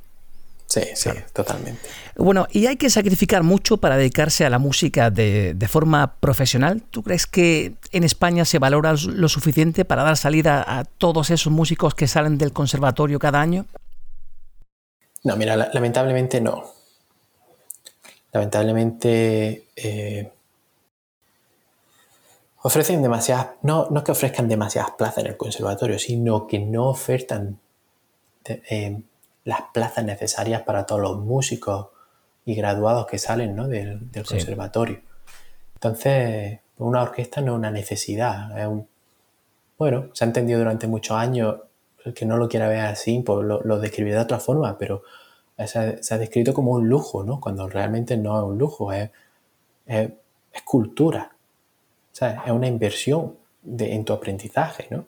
[0.67, 1.79] Sí, sí, totalmente.
[2.17, 6.81] Bueno, ¿y hay que sacrificar mucho para dedicarse a la música de, forma profesional?
[6.81, 11.53] ¿Tú crees que en España se valora lo suficiente para dar salida a todos esos
[11.53, 13.67] músicos que salen del conservatorio cada año?
[15.23, 16.73] No, mira, lamentablemente no.
[18.33, 20.29] Lamentablemente eh,
[22.65, 26.88] ofrecen demasiadas, no, no es que ofrezcan demasiadas plazas en el conservatorio, sino que no
[26.88, 27.60] ofertan
[28.43, 29.04] eh,
[29.43, 31.89] las plazas necesarias para todos los músicos
[32.43, 35.01] y graduados que salen del, conservatorio.
[35.75, 38.88] Entonces, una orquesta no es una necesidad, es un,
[39.78, 41.58] bueno, se ha entendido durante muchos años,
[42.04, 45.04] el que no lo quiera ver así, pues lo, lo describirá de otra forma, pero
[45.67, 47.39] se ha, descrito como un lujo, ¿no?
[47.39, 49.12] Cuando realmente no es un lujo, es,
[49.86, 50.10] es,
[50.65, 51.34] cultura,
[52.21, 55.06] es una inversión en tu aprendizaje, ¿no?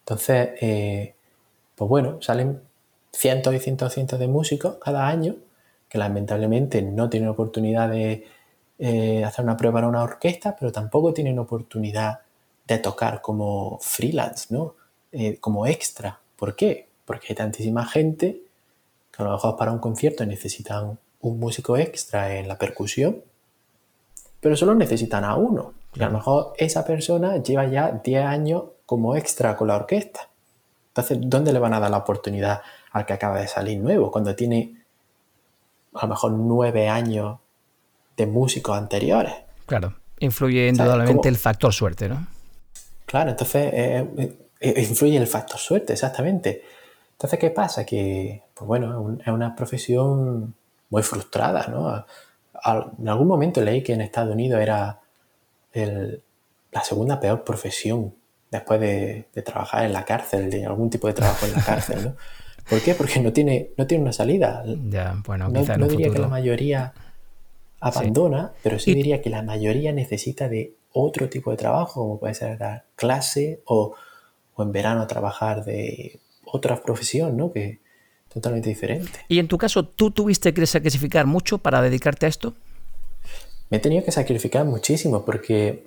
[0.00, 1.14] Entonces, eh,
[1.74, 2.60] pues bueno, salen
[3.12, 5.36] cientos y cientos y cientos de músicos cada año
[5.88, 8.24] que lamentablemente no tienen oportunidad de
[8.78, 12.20] eh, hacer una prueba en una orquesta, pero tampoco tienen oportunidad
[12.66, 14.76] de tocar como freelance, ¿no?
[15.12, 16.20] Eh, como extra.
[16.36, 16.88] ¿Por qué?
[17.04, 18.40] Porque hay tantísima gente
[19.10, 23.22] que a lo mejor para un concierto necesitan un músico extra en la percusión,
[24.40, 25.74] pero solo necesitan a uno.
[25.94, 30.28] Y a lo mejor esa persona lleva ya 10 años como extra con la orquesta.
[30.88, 34.34] Entonces, ¿dónde le van a dar la oportunidad al que acaba de salir nuevo, cuando
[34.34, 34.76] tiene
[35.94, 37.38] a lo mejor nueve años
[38.16, 39.34] de músicos anteriores.
[39.66, 42.26] Claro, influye indudablemente el factor suerte, ¿no?
[43.06, 46.62] Claro, entonces eh, eh, influye el factor suerte, exactamente.
[47.12, 47.84] Entonces, ¿qué pasa?
[47.84, 50.54] Que, pues bueno, es una profesión
[50.90, 52.04] muy frustrada, ¿no?
[52.98, 55.00] En algún momento leí que en Estados Unidos era
[55.72, 58.14] la segunda peor profesión
[58.50, 62.04] después de, de, trabajar en la cárcel, de algún tipo de trabajo en la cárcel,
[62.04, 62.16] ¿no?
[62.68, 62.94] ¿Por qué?
[62.94, 64.64] Porque no tiene, no tiene una salida.
[64.88, 66.92] Ya, bueno, no, no diría que la mayoría
[67.80, 72.34] abandona, pero sí diría que la mayoría necesita de otro tipo de trabajo, como puede
[72.34, 73.94] ser dar clase o,
[74.54, 77.52] o en verano trabajar de otra profesión, ¿no?
[77.52, 77.80] Que
[78.32, 79.10] totalmente diferente.
[79.28, 82.54] Y en tu caso, ¿tú tuviste que sacrificar mucho para dedicarte a esto?
[83.70, 85.84] Me he tenido que sacrificar muchísimo porque,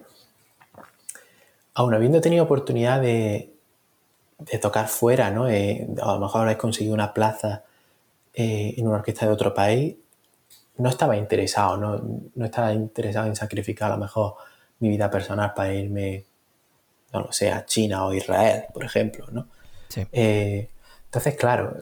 [1.73, 3.53] aun habiendo tenido oportunidad de,
[4.39, 5.47] de tocar fuera, ¿no?
[5.49, 7.63] Eh, a lo mejor habéis conseguido una plaza
[8.33, 9.95] eh, en una orquesta de otro país,
[10.77, 12.01] no estaba interesado, ¿no?
[12.33, 14.35] no estaba interesado en sacrificar a lo mejor
[14.79, 16.25] mi vida personal para irme,
[17.11, 19.47] no lo sé, a China o Israel, por ejemplo, ¿no?
[20.11, 20.69] Eh,
[21.05, 21.77] entonces, claro,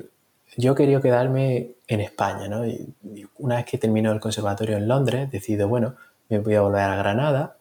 [0.57, 2.65] yo quería quedarme en España, ¿no?
[2.65, 2.93] Y
[3.37, 5.95] una vez que termino el conservatorio en Londres, decido, bueno,
[6.29, 7.57] me voy a volver a Granada,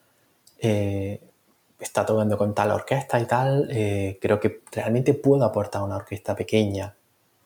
[0.59, 1.21] eh,
[1.79, 6.35] está tocando con tal orquesta y tal, eh, creo que realmente puedo aportar una orquesta
[6.35, 6.95] pequeña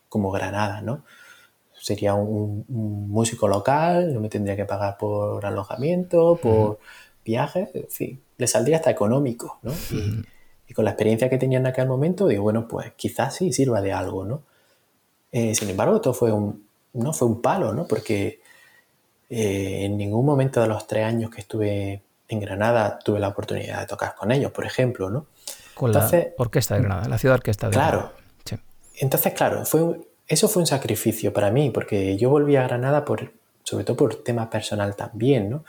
[0.09, 1.03] como Granada, ¿no?
[1.73, 6.79] Sería un, músico local, no me tendría que pagar por alojamiento, por
[7.23, 9.71] viajes, en fin, le saldría hasta económico, ¿no?
[10.67, 13.81] Y, con la experiencia que tenía en aquel momento, digo, bueno, pues quizás sí sirva
[13.81, 14.41] de algo, ¿no?
[15.31, 17.87] Eh, sin embargo, todo fue un, no fue un palo, ¿no?
[17.87, 18.41] Porque
[19.29, 23.81] eh, en ningún momento de los tres años que estuve en Granada tuve la oportunidad
[23.81, 25.27] de tocar con ellos, por ejemplo, ¿no?
[25.73, 27.91] Con la Orquesta de Granada, la ciudad orquesta de Granada.
[27.91, 28.25] Claro.
[28.97, 33.31] Entonces, claro, fue eso fue un sacrificio para mí, porque yo volví a Granada por,
[33.63, 35.63] sobre todo por tema personal también, ¿no?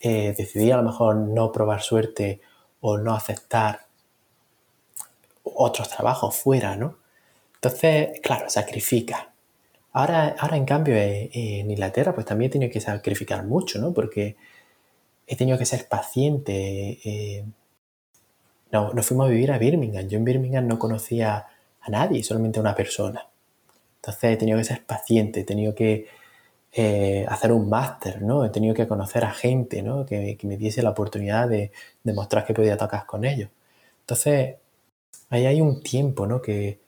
[0.00, 2.40] Eh, decidí a lo mejor no probar suerte
[2.80, 3.86] o no aceptar
[5.42, 6.97] otros trabajos fuera, ¿no?
[7.60, 9.32] Entonces, claro, sacrifica.
[9.92, 13.92] Ahora, ahora en cambio, eh, en Inglaterra, pues también he tenido que sacrificar mucho, ¿no?
[13.92, 14.36] Porque
[15.26, 16.98] he tenido que ser paciente.
[17.04, 17.44] Eh,
[18.72, 20.08] no, nos fuimos a vivir a Birmingham.
[20.08, 21.46] Yo en Birmingham no conocía
[21.80, 23.26] a nadie, solamente a una persona.
[23.96, 26.06] Entonces he tenido que ser paciente, he tenido que
[26.72, 28.44] eh, hacer un máster, ¿no?
[28.44, 30.06] He tenido que conocer a gente, ¿no?
[30.06, 31.72] Que, me diese la oportunidad de
[32.04, 33.50] demostrar que podía tocar con ellos.
[34.00, 34.56] Entonces,
[35.30, 36.40] ahí hay un tiempo, ¿no?
[36.42, 36.78] Que,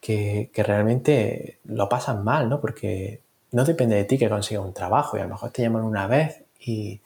[0.00, 2.60] que, realmente lo pasan mal, ¿no?
[2.60, 3.20] Porque
[3.52, 6.06] no depende de ti que consigas un trabajo y a lo mejor te llaman una
[6.06, 7.00] vez y,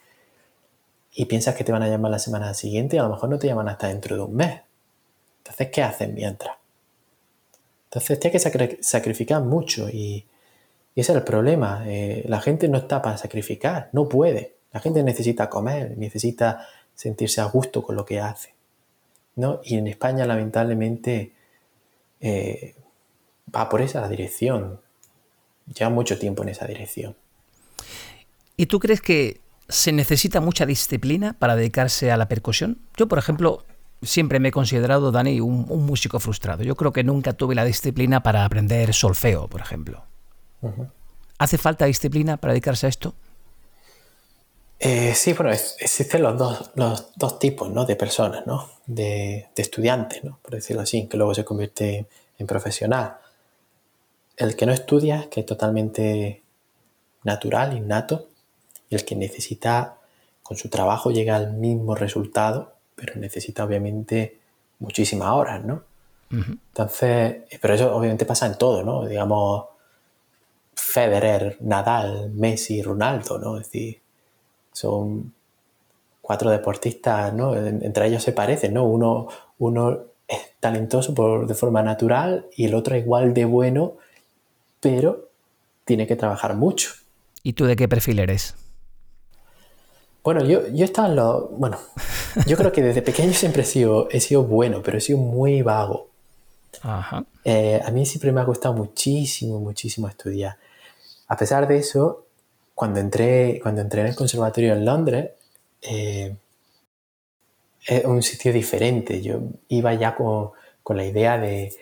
[1.28, 3.46] piensas que te van a llamar la semana siguiente y a lo mejor no te
[3.46, 4.61] llaman hasta dentro de un mes.
[5.38, 6.57] Entonces, ¿qué haces mientras?
[7.87, 10.26] Entonces, tienes que sacrificar mucho y,
[10.96, 11.83] ese es el problema.
[11.87, 14.54] Eh, la gente no está para sacrificar, no puede.
[14.72, 18.54] La gente necesita comer, necesita sentirse a gusto con lo que hace.
[19.37, 19.61] ¿no?
[19.64, 21.33] Y en España, lamentablemente,
[22.20, 22.74] eh,
[23.55, 24.81] va por esa dirección.
[25.75, 27.17] Lleva mucho tiempo en esa dirección.
[28.57, 32.79] ¿Y tú crees que se necesita mucha disciplina para dedicarse a la percusión?
[32.97, 33.64] Yo, por ejemplo,
[34.03, 36.62] siempre me he considerado, Dani, un, músico frustrado.
[36.62, 40.05] Yo creo que nunca tuve la disciplina para aprender solfeo, por ejemplo.
[41.38, 43.14] ¿Hace falta disciplina para dedicarse a esto?
[44.79, 47.85] Eh, sí, bueno, existen los dos, los dos tipos ¿no?
[47.85, 48.69] de personas, ¿no?
[48.87, 50.38] de, de, estudiantes, ¿no?
[50.43, 52.07] por decirlo así, que luego se convierte
[52.38, 53.17] en profesional.
[54.37, 56.42] El que no estudia, que es totalmente
[57.23, 58.29] natural, innato,
[58.90, 59.97] y el que necesita
[60.42, 64.38] con su trabajo llegar al mismo resultado, pero necesita obviamente
[64.79, 65.83] muchísimas horas, ¿no?
[66.31, 69.07] Entonces, pero eso obviamente pasa en todo, ¿no?
[69.07, 69.66] Digamos,
[70.75, 73.57] Federer, Nadal, Messi, Ronaldo, ¿no?
[73.59, 74.01] Es decir,
[74.73, 75.33] son
[76.20, 77.55] cuatro deportistas, ¿no?
[77.55, 78.85] Entre ellos se parecen, ¿no?
[78.85, 83.94] Uno, uno es talentoso por, de forma natural y el otro es igual de bueno,
[84.85, 85.31] pero
[85.87, 86.90] tiene que trabajar mucho.
[87.42, 88.55] ¿Y tú de qué perfil eres?
[90.23, 91.49] Bueno, yo, yo estaba en lo.
[91.49, 91.79] Bueno,
[92.47, 95.62] yo creo que desde pequeño siempre he sido, he sido bueno, pero he sido muy
[95.62, 96.11] vago.
[96.83, 97.25] Ajá.
[97.44, 100.59] Eh, a mí siempre me ha gustado muchísimo, muchísimo estudiar.
[101.29, 102.27] A pesar de eso,
[102.75, 105.31] cuando entré, cuando entré en el conservatorio en Londres,
[105.81, 106.37] eh,
[107.87, 109.23] es un sitio diferente.
[109.23, 110.51] Yo iba ya con,
[110.83, 111.73] con la idea de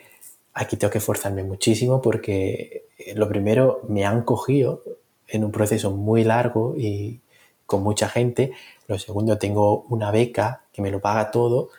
[0.53, 4.83] aquí tengo que esforzarme muchísimo porque eh, lo primero me han cogido
[5.27, 7.21] en un proceso muy largo y
[7.65, 8.53] con mucha gente.
[8.87, 11.69] Lo segundo, tengo una beca que me lo paga todo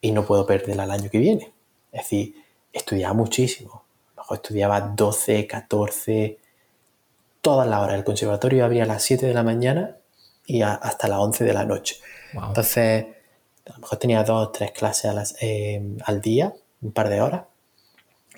[0.00, 1.52] y no puedo perderla el año que viene.
[1.92, 2.34] Es decir,
[2.72, 3.84] estudiaba muchísimo.
[4.12, 6.38] A lo mejor estudiaba 12, 14,
[7.40, 7.96] todas las horas.
[7.96, 9.96] El conservatorio abría a las 7 de la mañana
[10.46, 11.96] y hasta las 11 de la noche.
[12.32, 13.06] Entonces,
[13.66, 17.42] a lo mejor tenía dos o tres clases eh, al día, un par de horas.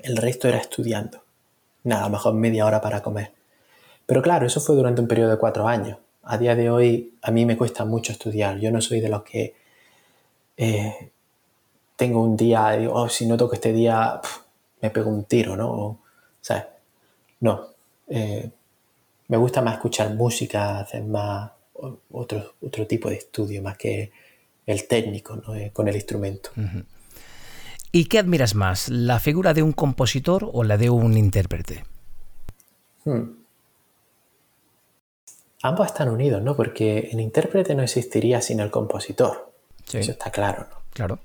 [0.03, 1.23] El resto era estudiando.
[1.85, 3.33] Nada, mejor media hora para comer.
[4.07, 7.31] Pero claro, eso fue durante un periodo de cuatro años a día de hoy a
[7.31, 8.59] mí me cuesta mucho estudiar.
[8.59, 9.55] Yo no soy de los que
[10.57, 11.11] eh,
[11.95, 14.21] tengo un día y oh, si no toco este día
[14.83, 15.71] me pego un tiro, ¿no?
[15.71, 15.99] O,
[16.41, 16.69] sea,
[17.41, 17.69] no.
[18.09, 18.51] Eh,
[19.29, 21.51] me gusta más escuchar música, hacer más
[22.11, 24.11] otro, otro tipo de estudio, más que
[24.67, 25.41] el técnico.
[25.55, 26.51] Eh, con el instrumento.
[27.93, 31.85] ¿Y qué admiras más, la figura de un compositor o la de un intérprete?
[33.05, 33.47] Hmm
[35.67, 36.57] ambos están unidos, ¿no?
[36.57, 39.53] Porque el intérprete no existiría sin el compositor.
[39.93, 40.77] Eso está claro, ¿no?
[40.93, 41.19] Claro.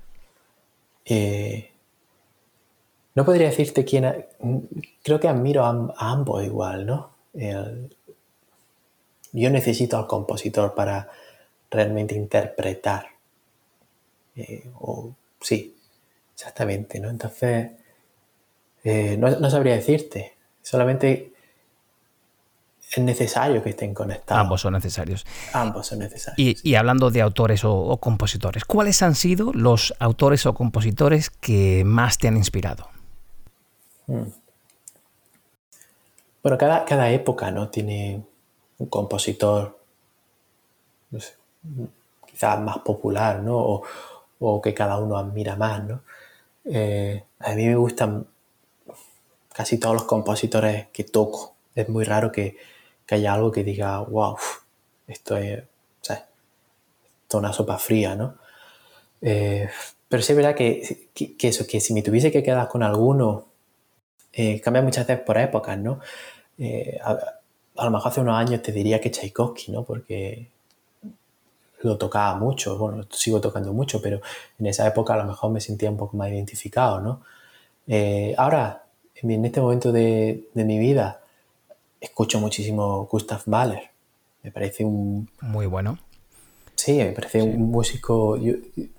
[1.04, 1.70] Eh,
[3.14, 4.26] no podría decirte quién.
[5.02, 7.12] Creo que admiro a, ambos igual, ¿no?
[9.34, 11.08] yo necesito al compositor para
[11.70, 13.06] realmente interpretar.
[14.36, 15.74] Eh, o, sí,
[16.34, 17.10] exactamente, ¿no?
[17.10, 17.70] Entonces,
[18.84, 20.36] eh, no, no, sabría decirte.
[20.62, 21.32] Solamente
[22.90, 24.40] es necesario que estén conectados.
[24.40, 25.24] Ambos son necesarios.
[25.52, 26.60] Ambos son necesarios.
[26.62, 32.18] Y, hablando de autores o, compositores, ¿cuáles han sido los autores o compositores que más
[32.18, 32.88] te han inspirado?
[34.06, 34.24] Hmm.
[36.42, 37.68] Bueno, cada, cada época ¿no?
[37.68, 38.22] tiene
[38.78, 39.78] un compositor,
[41.10, 41.34] no sé,
[42.26, 43.82] quizás más popular, ¿no?
[44.40, 46.00] O, que cada uno admira más, ¿no?
[46.64, 48.26] Eh, a mí me gustan
[49.52, 51.56] casi todos los compositores que toco.
[51.74, 52.56] Es muy raro que,
[53.10, 54.36] haya algo que diga, wow,
[55.06, 55.62] esto es,
[57.34, 58.36] una sopa fría, ¿no?
[59.22, 59.68] Eh,
[60.08, 61.08] pero sí es verdad que,
[61.40, 63.46] eso, que si me tuviese que quedar con alguno,
[64.32, 66.00] eh, cambia muchas veces por épocas, ¿no?
[67.02, 69.84] a, lo mejor hace unos años te diría que Tchaikovsky, ¿no?
[69.84, 70.48] Porque
[71.82, 74.20] lo tocaba mucho, bueno, sigo tocando mucho, pero
[74.58, 77.22] en esa época a lo mejor me sentía un poco más identificado, ¿no?
[77.86, 81.20] Eh, ahora, en este momento de, mi vida,
[82.00, 83.90] escucho muchísimo Gustav Mahler.
[84.42, 85.28] Me parece un...
[85.40, 85.98] Muy bueno.
[86.74, 88.38] Sí, me parece un músico...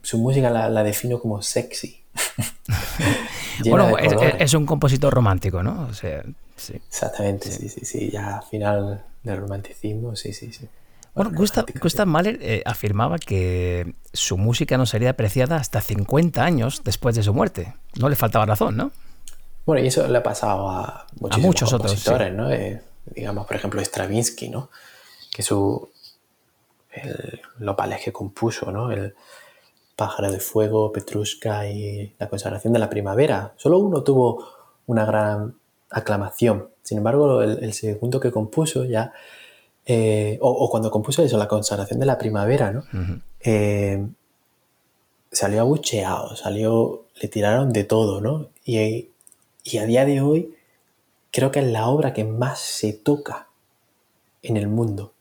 [0.02, 2.02] su música la, defino como sexy.
[3.66, 5.88] bueno, es, un compositor romántico, ¿no?
[5.90, 6.24] O sea,
[6.56, 6.74] sí.
[6.76, 8.10] Exactamente, sí, sí, sí.
[8.10, 10.68] Ya al final del romanticismo, sí, sí, sí.
[11.16, 17.16] Bueno, Gustav, Mahler eh, afirmaba que su música no sería apreciada hasta 50 años después
[17.16, 17.76] de su muerte.
[18.00, 18.92] No le faltaba razón, ¿no?
[19.66, 21.06] Bueno, y eso le ha pasado a,
[21.38, 22.52] muchos compositores, ¿no?
[22.52, 22.82] Eh,
[23.16, 24.70] digamos, por ejemplo, Stravinsky, ¿no?
[25.32, 25.90] Que su...
[26.92, 28.92] El, los que compuso, ¿no?
[28.92, 29.14] El
[29.96, 33.54] Pájaro de Fuego, Petrushka y La Consagración de la Primavera.
[33.58, 34.48] Solo uno tuvo
[34.88, 35.56] una gran
[35.92, 36.70] aclamación.
[36.82, 39.14] Sin embargo, el segundo que compuso ya
[39.86, 42.84] eh, o, cuando compuso eso, la consagración de la primavera, ¿no?
[43.42, 44.06] Eh,
[45.32, 48.50] salió abucheado, salió, le tiraron de todo, ¿no?
[48.66, 49.10] Y,
[49.78, 50.56] a día de hoy
[51.32, 53.48] creo que es la obra que más se toca
[54.42, 55.14] en el mundo.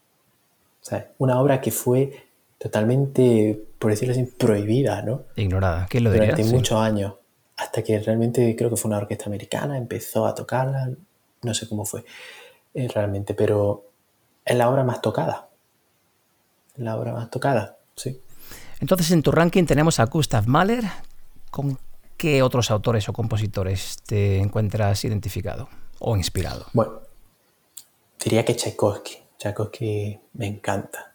[0.83, 2.25] O sea, una obra que fue
[2.59, 5.25] totalmente, por decirlo así, prohibida, ¿no?
[5.37, 6.33] Ignorada, ¿quién lo diría?
[6.33, 7.15] Durante muchos años,
[7.57, 10.91] hasta que realmente creo que fue una orquesta americana, empezó a tocarla,
[11.43, 12.05] no sé cómo fue
[12.75, 13.92] eh, realmente, pero
[14.45, 15.49] es la obra más tocada.
[16.77, 18.21] La obra más tocada, sí.
[18.81, 20.85] Entonces, en tu ranking tenemos a Gustav Mahler.
[21.51, 21.79] ¿Con
[22.17, 26.67] qué otros autores o compositores te encuentras identificado o inspirado?
[26.73, 27.01] Bueno,
[28.23, 29.19] diría que Tchaikovsky.
[29.39, 31.13] Tchaikovsky me encanta.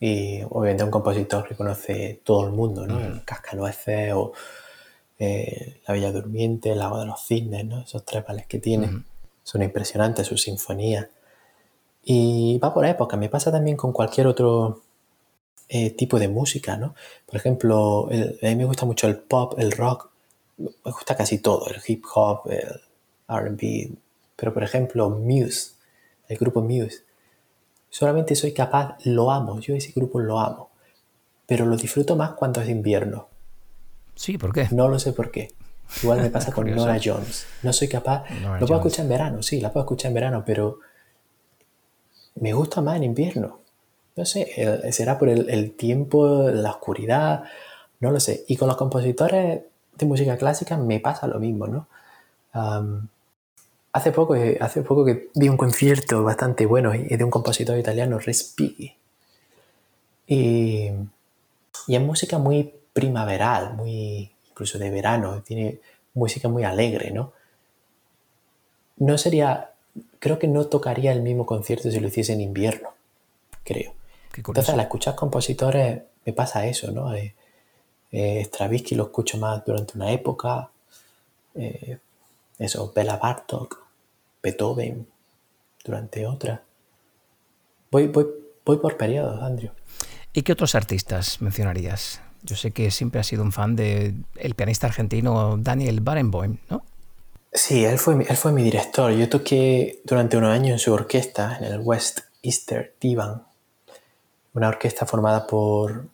[0.00, 2.98] Y obviamente un compositor que conoce todo el mundo, ¿no?
[2.98, 4.32] El Cascanueces o
[5.18, 7.82] eh, La Bella Durmiente, El Agua de los Cisnes, ¿no?
[7.82, 9.04] Esos tres vales que tiene.
[9.44, 11.06] Son impresionantes, sus sinfonías.
[12.04, 14.82] Y va por época, me pasa también con cualquier otro
[15.68, 16.94] eh, tipo de música, ¿no?
[17.26, 20.10] Por ejemplo, a mí me gusta mucho el pop, el rock,
[20.58, 22.80] me gusta casi todo, el hip hop, el
[23.28, 23.96] RB,
[24.36, 25.72] pero por ejemplo, Muse,
[26.28, 27.04] el grupo Muse,
[27.88, 30.70] solamente soy capaz, lo amo, yo ese grupo lo amo,
[31.46, 33.28] pero lo disfruto más cuando es invierno.
[34.14, 34.68] Sí, ¿por qué?
[34.72, 35.52] No lo sé por qué.
[36.02, 37.46] Igual me pasa con Nora Jones.
[37.62, 38.24] No soy capaz.
[38.60, 40.80] lo puedo escuchar en verano, sí, la puedo escuchar en verano, pero
[42.36, 43.60] me gusta más en invierno.
[44.16, 47.44] No sé, será por el, tiempo, la oscuridad,
[48.00, 48.44] no lo sé.
[48.46, 49.62] Y con los compositores
[49.96, 51.86] de música clásica me pasa lo mismo, ¿no?
[53.92, 58.94] hace, poco, hace poco que vi un concierto bastante bueno de un compositor italiano, Respighi.
[60.26, 60.90] Y,
[61.86, 65.80] y es música muy primaveral, muy incluso de verano, tiene
[66.14, 67.32] música muy alegre, ¿no?
[68.98, 69.71] No sería
[70.18, 72.90] creo que no tocaría el mismo concierto si lo hiciese en invierno,
[73.64, 73.94] creo.
[74.36, 77.14] Entonces, al escuchar compositores me pasa eso, ¿no?
[77.14, 77.34] Eh,
[78.12, 80.70] eh, Stravinsky lo escucho más durante una época,
[81.54, 81.98] eh,
[82.58, 83.78] eso, Bela Bartok,
[84.42, 85.06] Beethoven
[85.84, 86.62] durante otra.
[87.90, 88.26] Voy, voy,
[88.64, 89.72] voy por periodos, Andrew.
[90.32, 92.22] ¿Y qué otros artistas mencionarías?
[92.42, 94.24] Yo sé que siempre has sido un fan del
[94.56, 96.84] pianista argentino Daniel Barenboim, ¿no?
[97.52, 99.12] Sí, él fue, él fue mi director.
[99.12, 103.42] Yo toqué durante unos años en su orquesta, en el West Easter Divan,
[104.54, 106.06] una orquesta formada por,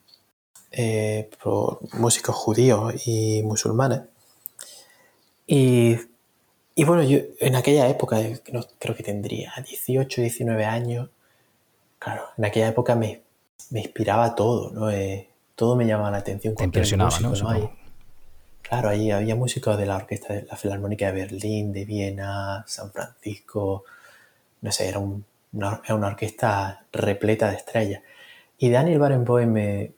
[0.73, 4.03] eh, por músicos judíos y musulmanes.
[5.47, 5.97] Y,
[6.75, 8.19] y, bueno, yo en aquella época,
[8.79, 11.09] creo que tendría 18, 19 años,
[12.01, 13.23] claro, en aquella época me,
[13.71, 14.91] me inspiraba todo, ¿no?
[14.91, 16.55] Eh, todo me llamaba la atención.
[16.55, 17.79] Te impresionaba, ¿no?
[18.69, 22.93] Claro, ahí había músicos de la orquesta de la Filarmónica de Berlín, de Viena, San
[22.93, 23.85] Francisco,
[24.61, 28.03] no sé, era, una, orquesta repleta de estrellas.
[28.59, 29.93] Y Daniel Barenboim me,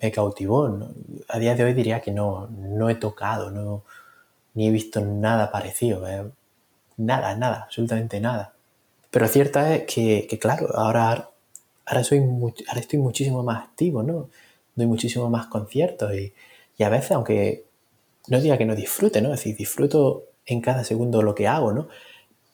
[0.00, 0.88] me cautivó.
[1.28, 3.84] A día de hoy diría que no, no he tocado, no,
[4.54, 6.08] ni he visto nada parecido.
[6.08, 6.30] Eh.
[6.96, 8.54] Nada, nada, absolutamente nada.
[9.10, 11.28] pero cierto es que, claro, ahora,
[11.84, 14.30] ahora, soy ahora estoy muchísimo más activo, ¿no?
[14.74, 16.32] Doy muchísimo más conciertos y,
[16.78, 17.65] y a veces, aunque
[18.28, 19.32] no diga que no disfrute, ¿no?
[19.32, 21.88] Es decir, disfruto en cada segundo lo que hago, ¿no?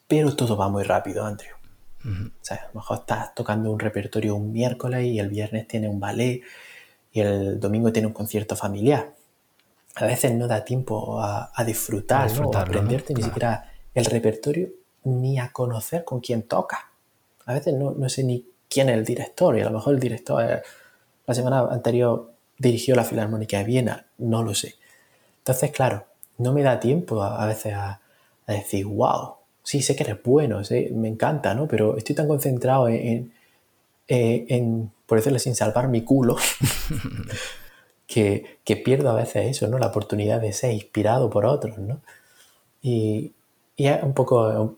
[0.08, 1.54] Pero todo va muy rápido, Andrew.
[2.04, 5.88] O sea, a lo mejor estás tocando un repertorio un miércoles y el viernes tiene
[5.88, 6.42] un ballet
[7.12, 9.14] y el domingo tiene un concierto familiar.
[9.94, 12.50] A veces no da tiempo a, disfrutar, ¿no?
[12.52, 14.70] a aprenderte ni siquiera el repertorio
[15.04, 16.90] ni a conocer con quién toca.
[17.46, 20.00] A veces no, no, sé ni quién es el director y a lo mejor el
[20.00, 20.62] director
[21.26, 24.76] la semana anterior dirigió la Filarmónica de Viena, no lo sé.
[25.42, 26.06] Entonces, claro,
[26.38, 28.00] no me da tiempo a, veces a,
[28.46, 29.34] decir, wow,
[29.64, 30.60] sí, sé que eres bueno,
[30.94, 31.66] me encanta, ¿no?
[31.66, 33.32] Pero estoy tan concentrado en,
[34.06, 36.36] en, por decirlo sin salvar mi culo,
[38.06, 39.78] que, pierdo a veces eso, ¿no?
[39.78, 42.00] La oportunidad de ser inspirado por otros, ¿no?
[42.82, 43.32] Y,
[43.76, 44.76] es un poco,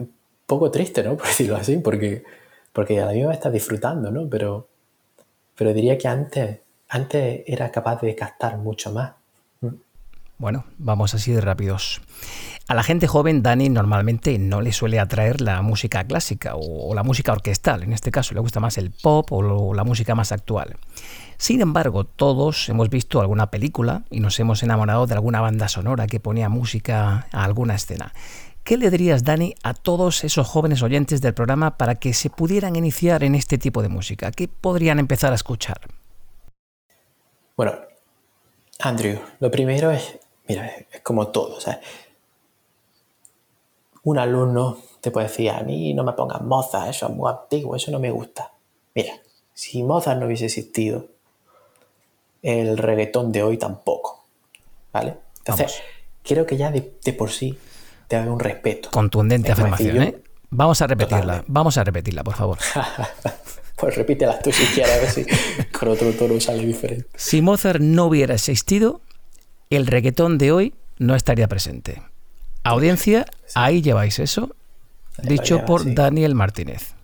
[0.00, 0.12] un
[0.46, 1.16] poco triste, ¿no?
[1.16, 2.24] Por decirlo así, porque,
[2.72, 4.28] porque a la misma estás disfrutando, ¿no?
[4.28, 4.66] Pero,
[5.54, 9.12] pero diría que antes, antes era capaz de captar mucho más.
[10.38, 12.00] Bueno, vamos así de rápidos.
[12.68, 17.02] A la gente joven, Dani normalmente no le suele atraer la música clásica o, la
[17.02, 17.82] música orquestal.
[17.82, 20.76] En este caso le gusta más el pop o la música más actual.
[21.38, 26.06] Sin embargo, todos hemos visto alguna película y nos hemos enamorado de alguna banda sonora
[26.06, 28.12] que ponía música a alguna escena.
[28.62, 32.76] ¿Qué le dirías, Dani, a todos esos jóvenes oyentes del programa para que se pudieran
[32.76, 34.30] iniciar en este tipo de música?
[34.30, 35.80] ¿Qué podrían empezar a escuchar?
[37.56, 37.72] Bueno,
[38.78, 40.18] Andrew, lo primero es
[40.48, 41.80] Mira, es como todo, ¿sabes?
[44.04, 47.74] Un alumno te puede decir, a mí no me pongas Mozart, eso es muy antiguo,
[47.74, 48.52] eso no me gusta.
[48.94, 49.14] Mira,
[49.52, 51.06] si Mozart no hubiese existido,
[52.42, 54.24] el reggaetón de hoy tampoco,
[54.92, 55.16] ¿vale?
[55.38, 55.80] Entonces,
[56.22, 56.82] quiero que ya de,
[57.12, 57.58] por sí
[58.06, 58.90] te haga un respeto.
[58.90, 60.22] Contundente afirmación, ¿eh?
[60.50, 62.58] Vamos a repetirla, vamos a repetirla, por favor.
[63.76, 65.26] pues repítela tú si quieres, a ver si
[65.72, 67.08] con otro tono sale diferente.
[67.16, 69.00] Si Mozart no hubiera existido,
[69.76, 72.02] el reggaetón de hoy no estaría presente.
[72.64, 74.54] Audiencia, ahí lleváis eso,
[75.22, 76.94] dicho por Daniel Martínez.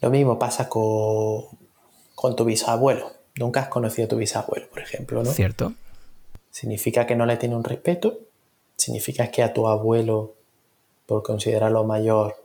[0.00, 1.44] Lo mismo pasa con,
[2.14, 3.10] con tu bisabuelo.
[3.36, 5.30] Nunca has conocido a tu bisabuelo, por ejemplo, ¿no?
[5.30, 5.72] Cierto.
[6.50, 8.18] Significa que no le tiene un respeto.
[8.76, 10.34] Significa que a tu abuelo,
[11.06, 12.36] por considerarlo mayor,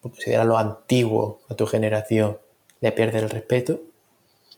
[0.00, 2.38] por considerarlo antiguo a tu generación,
[2.80, 3.80] le pierde el respeto.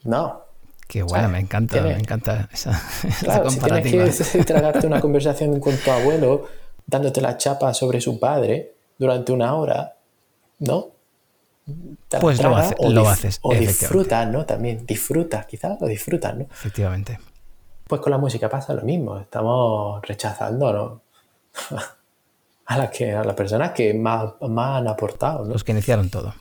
[0.05, 0.46] No,
[0.87, 2.81] Qué bueno, me encanta, me encanta esa,
[3.21, 6.47] claro, Si tienes que tragarte una conversación con tu abuelo
[6.87, 9.97] dándote la chapa sobre su padre durante una hora,
[10.61, 10.91] ¿no?
[12.21, 12.55] pues lo,
[13.09, 13.41] haces.
[13.43, 14.47] O disfrutas, ¿no?
[14.47, 16.45] También disfrutas, quizás lo disfrutas, ¿no?
[16.45, 17.19] Efectivamente.
[17.89, 19.19] Pues con la música pasa lo mismo.
[19.19, 21.03] Estamos rechazando ¿no?
[22.67, 25.45] a, las que, a las personas que más, más han aportado.
[25.45, 25.53] ¿no?
[25.53, 26.35] Los que iniciaron todo.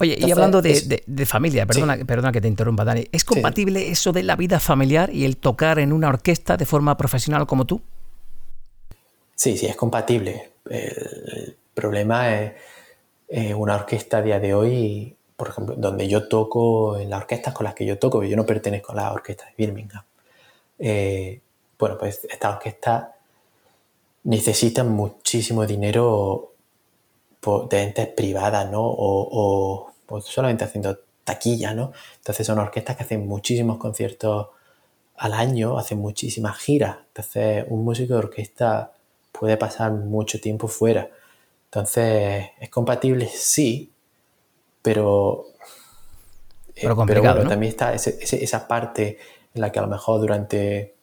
[0.00, 4.22] Oye, y hablando de, familia, perdona, perdona, que te interrumpa, Dani, ¿es compatible eso de
[4.22, 7.82] la vida familiar y el tocar en una orquesta de forma profesional como tú?
[9.36, 10.52] Sí, sí, es compatible.
[10.68, 12.34] El problema
[13.28, 17.52] es una orquesta a día de hoy, por ejemplo, donde yo toco, en las orquestas
[17.52, 20.02] con las que yo toco, yo no pertenezco a la orquesta de Birmingham.
[20.78, 21.40] Eh,
[21.78, 23.16] bueno, pues esta orquesta
[24.24, 26.52] necesita muchísimo dinero
[27.70, 28.80] de entes privadas, ¿no?
[28.82, 31.92] o, pues solamente haciendo taquilla, ¿no?
[32.16, 34.48] Entonces son orquestas que hacen muchísimos conciertos
[35.16, 36.96] al año, hacen muchísimas giras.
[37.06, 38.90] Entonces un músico de orquesta
[39.30, 41.08] puede pasar mucho tiempo fuera.
[41.66, 43.92] Entonces es compatible, sí,
[44.82, 45.46] pero,
[46.74, 49.16] eh, pero, complicado, también está esa parte
[49.54, 50.96] en la que a lo mejor durante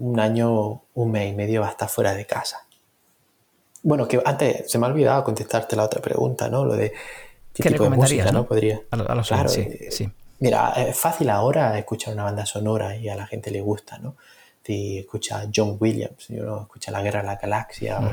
[0.00, 2.66] un año, un mes y medio va a estar fuera de casa.
[3.82, 6.64] Bueno, que antes se me ha olvidado contestarte la otra pregunta, ¿no?
[6.64, 6.92] Lo de
[7.52, 8.46] qué, tipo de música, ¿no?
[8.46, 8.80] Podría.
[8.90, 10.10] A, los claro, sí, eh, sí.
[10.38, 14.16] Mira, es fácil ahora escuchar una banda sonora y a la gente le gusta, ¿no?
[14.64, 16.62] Si escucha John Williams, ¿no?
[16.62, 18.12] escucha La Guerra de la Galaxia o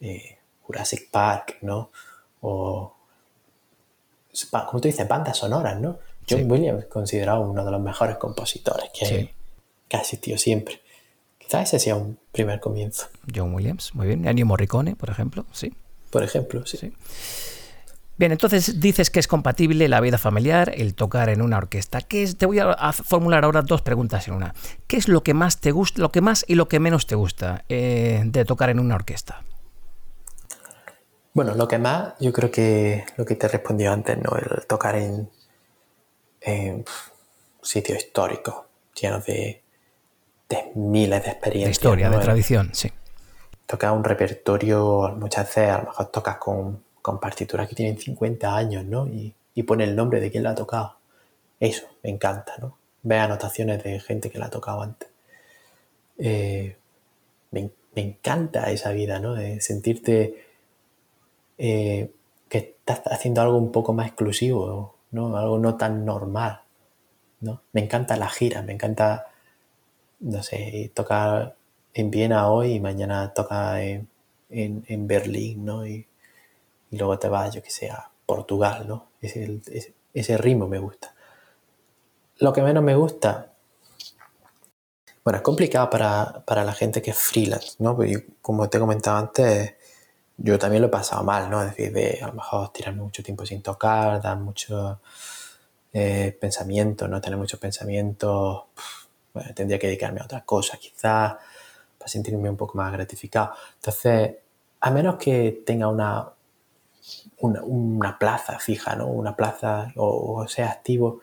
[0.00, 1.90] eh, Jurassic Park, ¿no?
[2.42, 2.94] O,
[4.50, 5.98] como tú dices, bandas sonoras, ¿no?
[6.28, 9.34] John Williams es considerado uno de los mejores compositores que,
[9.88, 10.80] que ha existido siempre.
[11.52, 13.08] Quizás ese sea un primer comienzo.
[13.34, 14.26] John Williams, muy bien.
[14.26, 15.74] Ennio Morricone, por ejemplo, sí.
[16.08, 16.94] Por ejemplo, sí.
[18.16, 22.00] Bien, entonces dices que es compatible la vida familiar, el tocar en una orquesta.
[22.00, 22.38] ¿Qué es?
[22.38, 24.54] Te voy a formular ahora dos preguntas en una.
[24.86, 27.16] ¿Qué es lo que más te gusta, lo que más y lo que menos te
[27.16, 29.42] gusta eh, de tocar en una orquesta?
[31.34, 34.38] Bueno, lo que más, yo creo que lo que te respondió antes, ¿no?
[34.38, 35.28] El tocar en,
[36.40, 36.86] en
[37.60, 38.54] sitios históricos,
[38.94, 39.61] llenos de,
[40.52, 41.68] de miles de experiencias.
[41.68, 42.90] De historia, de tradición, sí.
[43.66, 48.56] toca un repertorio, muchas veces a lo mejor tocas con, con partituras que tienen 50
[48.56, 49.06] años, ¿no?
[49.06, 50.96] Y, y pone el nombre de quien la ha tocado.
[51.60, 52.76] Eso, me encanta, ¿no?
[53.02, 55.08] Ver anotaciones de gente que la ha tocado antes.
[56.18, 56.76] Eh,
[57.50, 59.34] me, encanta esa vida, ¿no?
[59.34, 60.46] De sentirte
[61.58, 62.10] eh,
[62.48, 65.36] que estás haciendo algo un poco más exclusivo, ¿no?
[65.36, 66.62] Algo no tan normal,
[67.40, 67.62] ¿no?
[67.72, 69.26] Me encanta la gira, me encanta,
[70.22, 71.56] no sé, tocar
[71.94, 74.08] en Viena hoy y mañana toca en,
[74.50, 75.86] en, Berlín, ¿no?
[75.86, 76.06] Y,
[76.90, 79.08] y, luego te vas, yo que sé, a Portugal, ¿no?
[79.20, 79.60] Ese,
[80.14, 81.14] ese ritmo me gusta.
[82.38, 83.52] Lo que menos me gusta,
[85.24, 87.94] bueno, es complicado para, la gente que es freelance, ¿no?
[87.94, 89.74] Porque como te he comentado antes,
[90.36, 91.62] yo también lo he pasado mal, ¿no?
[91.62, 95.00] Es decir, de a mejor tirarme mucho tiempo sin tocar, dar mucho
[95.92, 97.20] eh, pensamiento, ¿no?
[97.20, 98.64] Tener muchos pensamientos,
[99.32, 101.34] bueno, tendría que dedicarme a otras cosas, quizás,
[101.98, 103.52] para sentirme un poco más gratificado.
[103.76, 104.36] Entonces,
[104.80, 106.28] a menos que tenga una,
[107.40, 109.06] una, plaza fija, ¿no?
[109.06, 111.20] Una plaza o, sea activo,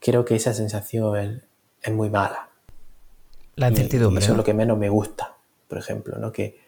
[0.00, 1.42] creo que esa sensación
[1.82, 2.48] es muy mala.
[3.56, 4.22] La incertidumbre.
[4.22, 5.36] eso es lo que menos me gusta,
[5.68, 6.32] por ejemplo, ¿no?
[6.32, 6.58] Que,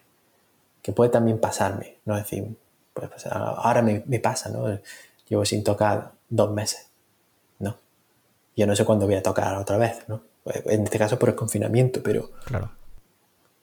[0.82, 2.16] que puede también pasarme, ¿no?
[2.16, 2.56] Es decir,
[2.94, 4.78] puede pasar, ahora me, me, pasa, ¿no?
[5.28, 6.90] Llevo sin tocar dos meses,
[7.58, 7.76] ¿no?
[8.54, 10.22] Yo no sé cuándo voy a tocar otra vez, ¿no?
[10.46, 12.30] En este caso por el confinamiento, pero...
[12.44, 12.70] Claro.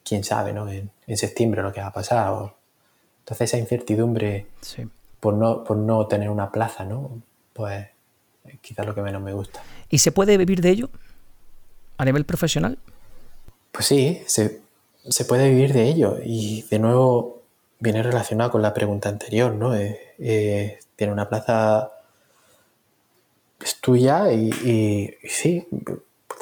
[0.03, 0.69] Quién sabe, ¿no?
[0.69, 2.53] En, en septiembre lo que va a pasar.
[3.19, 4.47] Entonces esa incertidumbre
[5.21, 7.21] por, no, por no tener una plaza, ¿no?
[7.53, 7.87] Pues
[8.59, 9.63] quizás lo que menos me gusta.
[9.89, 10.89] ¿Y se puede vivir de ello
[11.97, 12.77] a nivel profesional?
[13.71, 14.61] Pues sí, se,
[15.25, 16.17] puede vivir de ello.
[16.21, 17.43] Y de nuevo
[17.79, 19.73] viene relacionado con la pregunta anterior, ¿no?
[19.73, 21.91] Eh, eh, tiene una plaza
[23.63, 25.65] es tuya y, sí,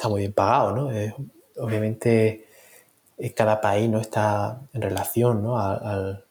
[0.02, 0.90] está muy bien pagado, ¿no?
[0.90, 1.14] Eh,
[1.58, 2.48] obviamente
[3.36, 5.56] cada país no está en relación ¿no?
[5.56, 6.24] a,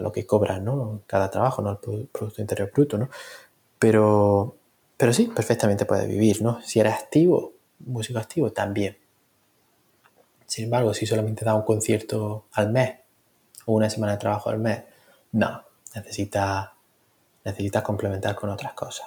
[0.00, 1.02] lo que cobra ¿no?
[1.06, 1.78] cada trabajo, ¿no?
[1.86, 3.08] el Producto Interior Bruto, ¿no?
[3.78, 4.56] Pero,
[4.96, 6.60] pero sí, perfectamente puede vivir, ¿no?
[6.62, 8.98] Si eres activo, músico activo, también.
[10.46, 12.96] Sin embargo, si solamente da un concierto al mes
[13.66, 14.82] o una semana de trabajo al mes,
[15.30, 15.62] no,
[15.94, 16.70] necesitas
[17.44, 19.06] necesita complementar con otras cosas.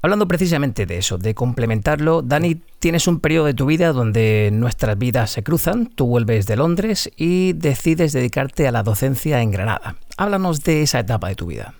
[0.00, 4.96] Hablando precisamente de eso, de complementarlo, Dani, tienes un periodo de tu vida donde nuestras
[4.96, 9.96] vidas se cruzan, tú vuelves de Londres y decides dedicarte a la docencia en Granada.
[10.16, 11.74] Háblanos de esa etapa de tu vida.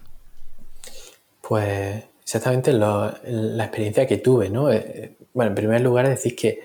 [1.43, 4.71] Pues exactamente la experiencia que tuve, ¿no?
[4.73, 6.61] Eh, bueno, en primer lugar decir que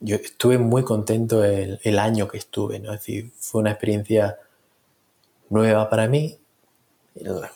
[0.00, 2.92] yo estuve muy contento el, año que estuve, ¿no?
[2.92, 4.38] Es decir, fue una experiencia
[5.48, 6.36] nueva para mí.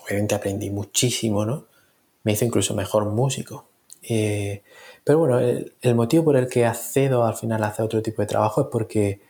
[0.05, 1.67] Obviamente aprendí muchísimo, ¿no?
[2.25, 3.69] Me hizo incluso mejor músico.
[4.03, 4.63] Eh,
[5.05, 8.27] pero bueno, el, motivo por el que accedo al final a hacer otro tipo de
[8.27, 9.21] trabajo es porque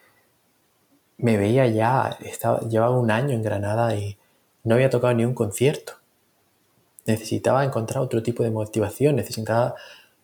[1.17, 4.19] me veía ya, estaba, llevaba un año en Granada y
[4.65, 5.95] no había tocado ni un concierto.
[7.07, 9.75] Necesitaba encontrar otro tipo de motivación, necesitaba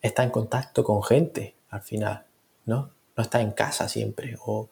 [0.01, 2.25] estar en contacto con gente al final.
[2.65, 2.91] ¿no?
[3.15, 4.69] No está en casa siempre o,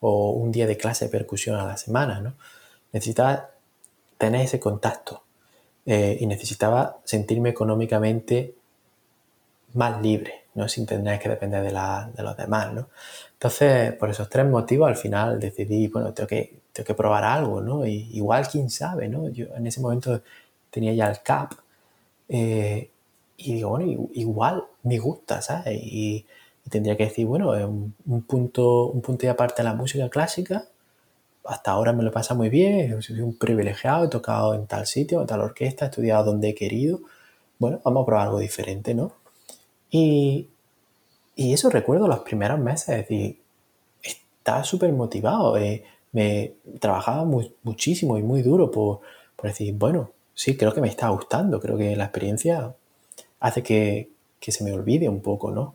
[0.00, 2.34] un día de clase de percusión a la semana, ¿no?
[2.92, 3.50] Necesitaba
[4.18, 5.23] tener ese contacto
[5.86, 8.54] eh, y necesitaba sentirme económicamente
[9.74, 10.68] más libre, ¿no?
[10.68, 12.88] Sin tener que depender de, los demás, ¿no?
[13.32, 17.60] Entonces, por esos tres motivos, al final decidí, bueno, tengo que, tengo que probar algo,
[17.60, 17.86] ¿no?
[17.86, 19.28] Y, igual, quién sabe, ¿no?
[19.28, 20.22] Yo en ese momento
[20.70, 21.52] tenía ya el CAP
[22.28, 22.90] eh,
[23.36, 25.78] y digo, bueno, igual me gusta, ¿sabes?
[25.82, 26.24] Y,
[26.64, 27.94] y tendría que decir, bueno, es un,
[28.26, 30.64] punto, un punto de aparte de la música clásica.
[31.44, 35.20] Hasta ahora me lo pasa muy bien, soy un privilegiado, he tocado en tal sitio,
[35.20, 37.00] en tal orquesta, he estudiado donde he querido.
[37.58, 39.12] Bueno, vamos a probar algo diferente, ¿no?
[39.90, 40.48] Y,
[41.36, 43.40] y eso recuerdo los primeros meses, es decir,
[44.02, 47.24] estaba súper motivado, eh, me trabajaba
[47.62, 49.00] muchísimo y muy duro por,
[49.36, 52.74] por, decir, bueno, sí, creo que me está gustando, creo que la experiencia
[53.40, 55.74] hace que, que se me olvide un poco, ¿no?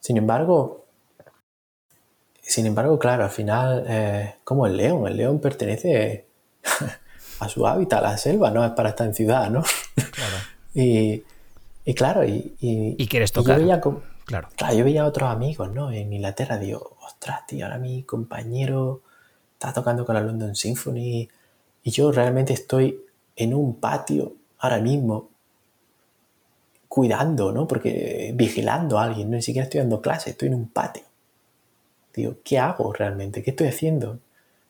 [0.00, 0.83] Sin embargo,
[2.46, 6.26] sin embargo, claro, al final, eh, como el león, el león pertenece
[7.40, 9.62] a su hábitat, a la selva, no es para estar en ciudad, ¿no?
[9.94, 10.36] Claro.
[10.74, 11.22] y,
[11.94, 13.58] claro, y, y, quieres tocar.
[13.58, 14.48] yo veía claro.
[14.56, 14.76] claro.
[14.76, 15.90] yo veía a otros amigos, ¿no?
[15.90, 19.02] En Inglaterra, digo, ostras, tío, ahora mi compañero
[19.54, 21.28] está tocando con la London Symphony
[21.82, 23.00] y yo realmente estoy
[23.36, 25.30] en un patio ahora mismo
[26.88, 27.66] cuidando, ¿no?
[27.66, 29.36] Porque vigilando a alguien, ¿no?
[29.36, 31.02] ni siquiera estoy dando clase, estoy en un patio.
[32.14, 33.42] Digo, ¿qué hago realmente?
[33.42, 34.18] ¿Qué estoy haciendo?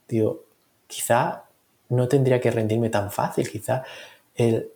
[0.08, 0.44] Digo,
[0.86, 1.44] quizá
[1.90, 3.84] no tendría que rendirme tan fácil, quizá
[4.34, 4.70] el,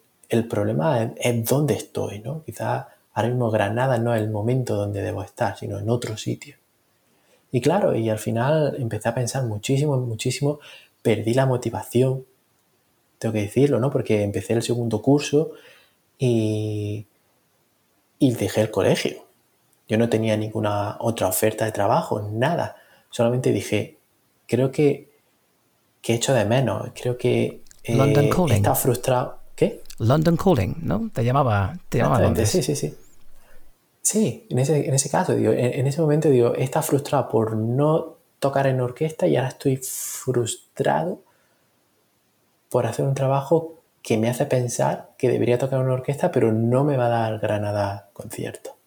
[0.49, 2.45] problema es, dónde estoy, ¿no?
[2.45, 6.57] Quizá ahora mismo Granada no es el momento donde debo estar, sino en otro sitio.
[7.51, 10.61] Y claro, y al final empecé a pensar muchísimo, muchísimo,
[11.03, 12.27] perdí la motivación,
[13.19, 13.91] tengo que decirlo, ¿no?
[13.91, 15.53] Porque empecé el segundo curso
[16.19, 17.07] y,
[18.19, 19.28] y dejé el colegio.
[19.89, 22.77] Yo no tenía ninguna otra oferta de trabajo, nada.
[23.11, 23.99] Solamente dije,
[24.47, 25.11] creo que,
[26.03, 28.57] que he hecho de menos, creo que eh, London Calling.
[28.57, 29.39] está frustrado.
[29.57, 29.83] ¿Qué?
[29.99, 31.11] London Calling, ¿no?
[31.13, 32.51] Te llamaba, te llamaba Londres.
[32.51, 32.95] Sí, sí, sí.
[34.03, 37.57] Sí, en ese, en ese caso, digo, en, en ese momento digo, estado frustrado por
[37.57, 41.23] no tocar en orquesta y ahora estoy frustrado
[42.69, 46.53] por hacer un trabajo que me hace pensar que debería tocar en una orquesta, pero
[46.53, 48.78] no me va a dar Granada concierto.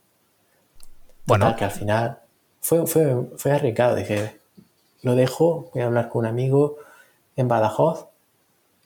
[1.56, 2.20] Que al final
[2.60, 3.96] fue, arriesgado.
[3.96, 4.40] Dije,
[5.02, 6.78] lo dejo, voy a hablar con un amigo
[7.36, 8.08] en Badajoz,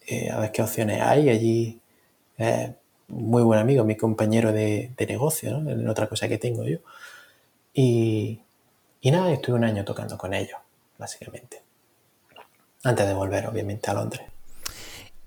[0.07, 1.29] eh, a ver qué opciones hay.
[1.29, 1.81] Allí,
[2.37, 2.75] eh,
[3.07, 5.71] muy buen amigo, mi compañero de, de negocio, ¿no?
[5.71, 6.79] en otra cosa que tengo yo.
[7.73, 8.41] Y,
[9.01, 10.57] y nada, estuve un año tocando con ellos,
[10.97, 11.61] básicamente.
[12.83, 14.34] Antes de volver, obviamente, a Londres.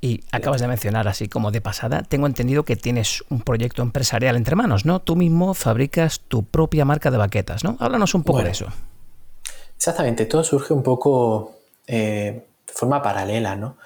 [0.00, 4.36] Y acabas de mencionar, así como de pasada, tengo entendido que tienes un proyecto empresarial
[4.36, 5.00] entre manos, ¿no?
[5.00, 7.76] Tú mismo fabricas tu propia marca de baquetas, ¿no?
[7.80, 8.46] Háblanos un poco Bueno.
[8.46, 8.66] de eso.
[9.76, 11.54] Exactamente, todo surge un poco
[11.86, 13.76] eh, de forma paralela, ¿no?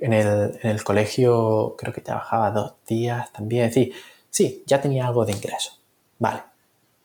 [0.00, 3.92] En el, en el colegio creo que trabajaba dos días también, es decir,
[4.30, 5.72] sí, ya tenía algo de ingreso,
[6.18, 6.42] vale.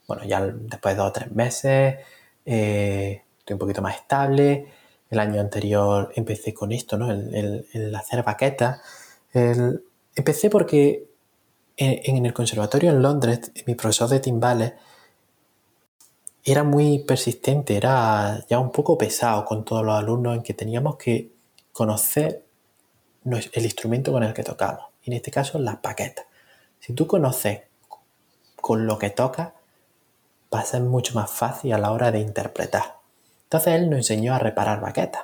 [0.07, 1.95] Bueno, ya después de dos o tres meses
[2.45, 4.67] eh, estoy un poquito más estable.
[5.15, 7.09] El año anterior empecé con esto, ¿no?
[7.11, 8.81] El, el- el hacer baquetas.
[10.15, 11.09] Empecé porque
[11.77, 14.73] en, en el conservatorio en Londres, mi profesor de timbales
[16.43, 20.95] era muy persistente, era ya un poco pesado con todos los alumnos en que teníamos
[20.97, 21.31] que
[21.73, 22.45] conocer
[23.25, 24.85] el instrumento con el que tocamos.
[25.03, 26.25] En este caso, las baquetas.
[26.79, 27.61] Si tú conoces
[28.61, 29.53] con lo que tocas,
[30.53, 32.97] va a ser mucho más fácil a la hora de interpretar.
[33.45, 35.23] Entonces él nos enseñó a reparar baquetas.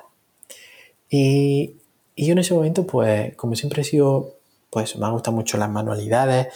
[1.10, 1.76] Y,
[2.14, 4.36] y yo en ese momento, pues, como siempre he sido,
[4.70, 6.48] pues me han gustado mucho las manualidades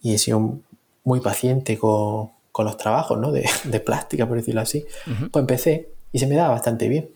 [0.00, 0.58] y he sido
[1.04, 3.32] muy paciente con, con los trabajos, ¿no?
[3.32, 4.86] De, de plástica, por decirlo así.
[5.32, 7.10] Pues empecé y se me daba bastante bien.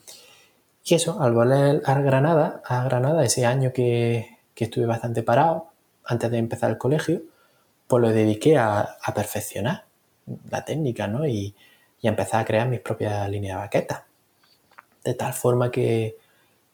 [0.85, 5.69] Y eso, al volver a Granada, a Granada, ese año que, que estuve bastante parado,
[6.05, 7.23] antes de empezar el colegio,
[7.87, 9.85] pues lo dediqué a, a perfeccionar
[10.51, 11.27] la técnica, ¿no?
[11.27, 11.55] Y,
[12.03, 14.03] y a empezar a crear mis propias líneas de baquetas.
[15.05, 16.19] De tal forma que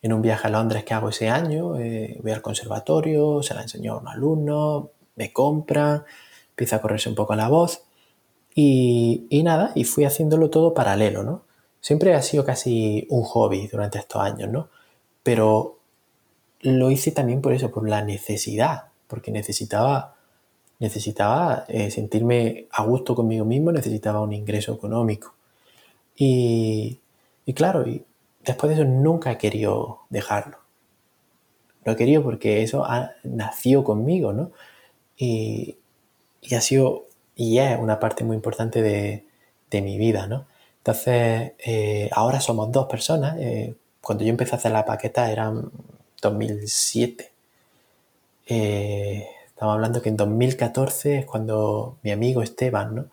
[0.03, 3.63] en un viaje a Londres que hago ese año, eh, voy al conservatorio, se la
[3.63, 6.05] enseño a un alumno, me compran,
[6.51, 7.85] empieza a correrse un poco la voz
[8.55, 11.43] y, y nada, y fui haciéndolo todo paralelo, ¿no?
[11.81, 14.69] Siempre ha sido casi un hobby durante estos años, ¿no?
[15.23, 15.79] Pero
[16.61, 20.17] lo hice también por eso, por la necesidad, porque necesitaba,
[20.79, 25.35] necesitaba eh, sentirme a gusto conmigo mismo, necesitaba un ingreso económico.
[26.17, 27.01] Y,
[27.47, 28.05] y claro, y
[28.45, 30.59] después de eso nunca he querido dejarlo.
[31.85, 32.87] Lo he querido porque eso
[33.25, 34.51] nació conmigo, ¿no?
[35.17, 35.79] Y,
[36.43, 37.07] y ha sido
[37.37, 39.25] y es una parte muy importante de,
[39.71, 40.47] de mi vida, ¿no?
[40.79, 43.37] Entonces, eh, ahora somos dos personas.
[43.39, 45.71] eh, cuando yo empecé a hacer la paqueta eran
[46.23, 47.33] 2007.
[48.47, 49.27] Eh,
[49.59, 53.07] estamos hablando que en 2014 es cuando mi amigo Esteban, ¿no?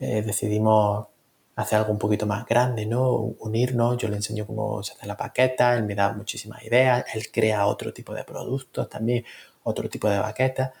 [0.00, 1.06] Eh, decidimos
[1.54, 3.12] hacer algo un poquito más grande, ¿no?
[3.38, 7.30] Unirnos, yo le enseño cómo se hace la paqueta, él me da muchísimas ideas, él
[7.30, 9.24] crea otro tipo de productos también,
[9.62, 10.72] otro tipo de baquetas,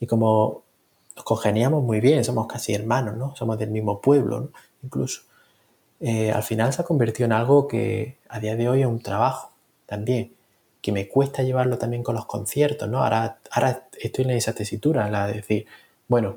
[0.00, 0.62] y como
[1.14, 3.36] nos congeniamos muy bien, somos casi hermanos, ¿no?
[3.36, 4.50] Somos del mismo pueblo.
[4.82, 5.22] Incluso.
[6.00, 9.00] Eh, al final se ha convertido en algo que a día de hoy es un
[9.00, 9.52] trabajo
[9.84, 10.32] también,
[10.80, 13.02] que me cuesta llevarlo también con los conciertos, ¿no?
[13.02, 15.66] Ahora, ahora estoy en esa tesitura, la de decir,
[16.08, 16.36] bueno,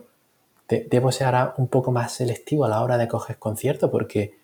[0.67, 4.35] de- debo ser ahora un poco más selectivo a la hora de coger conciertos porque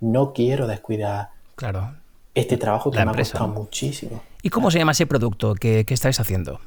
[0.00, 1.94] no quiero descuidar Claro.
[2.34, 4.22] este trabajo que La me empresa, ha costado muchísimo.
[4.42, 6.60] ¿Y cómo se llama ese producto que, que estáis haciendo?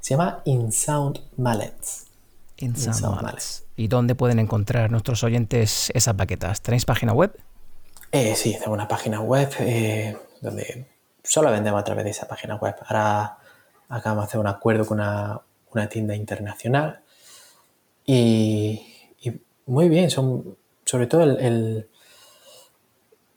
[0.00, 2.06] Se llama InSound Mallets.
[2.58, 3.22] In In Sound Sound Mallets.
[3.24, 3.64] Mallets.
[3.76, 6.60] ¿Y dónde pueden encontrar nuestros oyentes esas baquetas?
[6.62, 7.36] ¿Tenéis página web?
[8.12, 10.86] Eh, sí, tengo una página web eh, donde
[11.28, 12.74] solo vendemos a través de esa página web.
[12.86, 13.38] Ahora
[13.88, 17.02] acabamos de hacer un acuerdo con una, tienda internacional
[18.04, 18.84] y,
[19.66, 21.88] muy bien, son sobre todo el,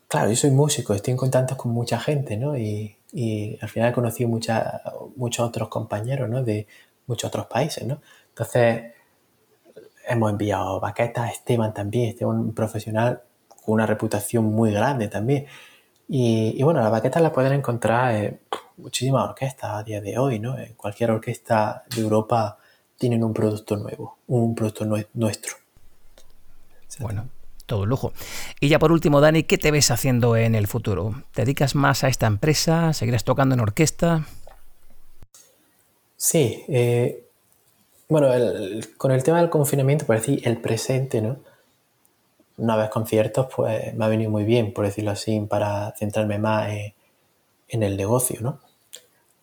[0.07, 2.57] Claro, yo soy músico, estoy en contacto con mucha gente, ¿no?
[2.57, 6.43] Y, y al final he conocido muchos otros compañeros, ¿no?
[6.43, 6.67] De
[7.07, 8.01] muchos otros países, ¿no?
[8.29, 8.91] Entonces,
[10.07, 15.45] hemos enviado baquetas a Esteban también, Esteban un profesional con una reputación muy grande también.
[16.13, 18.39] Y, y bueno, las baquetas las pueden encontrar en
[18.75, 20.57] muchísimas orquestas a día de hoy, ¿no?
[20.59, 22.57] En cualquier orquesta de Europa
[22.97, 25.55] tienen un producto nuevo, un producto nue- nuestro.
[26.99, 27.29] Bueno,
[27.65, 28.11] todo lujo.
[28.59, 31.23] Y ya por último, Dani, ¿qué te ves haciendo en el futuro?
[31.33, 32.91] ¿Te dedicas más a esta empresa?
[32.91, 34.25] ¿Seguirás tocando en orquesta?
[36.17, 37.23] Sí, eh,
[38.09, 38.27] bueno,
[38.97, 41.37] con el tema del confinamiento, por decir el presente, ¿no?
[42.57, 46.69] Una vez conciertos, pues me ha venido muy bien, por decirlo así, para centrarme más
[47.67, 48.59] en, el negocio, ¿no?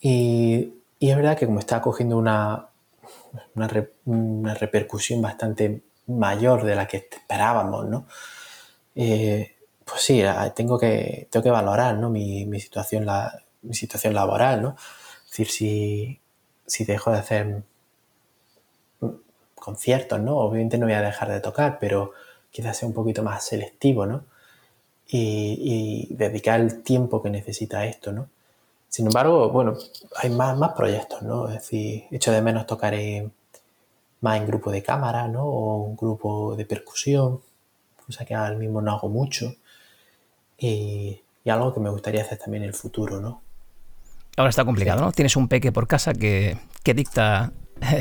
[0.00, 2.68] Y, es verdad que como está cogiendo una,
[3.54, 8.06] una, repercusión bastante mayor de la que esperábamos, ¿no?
[8.94, 10.22] Eh, pues sí,
[10.54, 12.11] tengo que, tengo que valorar ¿no?
[12.11, 14.76] mi, situación, la, mi situación laboral, ¿no?
[15.24, 16.20] Es decir, si,
[16.66, 17.62] si dejo de hacer
[19.54, 20.36] conciertos, ¿no?
[20.36, 22.12] Obviamente no voy a dejar de tocar, pero
[22.59, 24.24] quizás sea un poquito más selectivo, ¿no?
[25.06, 28.28] Y, dedicar el tiempo que necesita esto, ¿no?
[28.88, 29.76] Sin embargo, bueno,
[30.16, 31.46] hay más, más proyectos, ¿no?
[31.46, 32.94] Es decir, echo de menos tocar
[34.22, 35.44] más en grupo de cámara, ¿no?
[35.44, 37.40] O un grupo de percusión,
[38.04, 39.54] cosa que ahora mismo no hago mucho.
[40.59, 43.40] Y, y algo que me gustaría hacer también en el futuro, ¿no?
[44.36, 45.12] Ahora está complicado, ¿no?
[45.12, 47.52] Tienes un peque por casa que, que dicta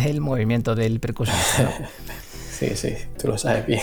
[0.04, 1.72] el movimiento del percusionista.
[2.58, 3.82] Sí, sí, tú lo sabes bien.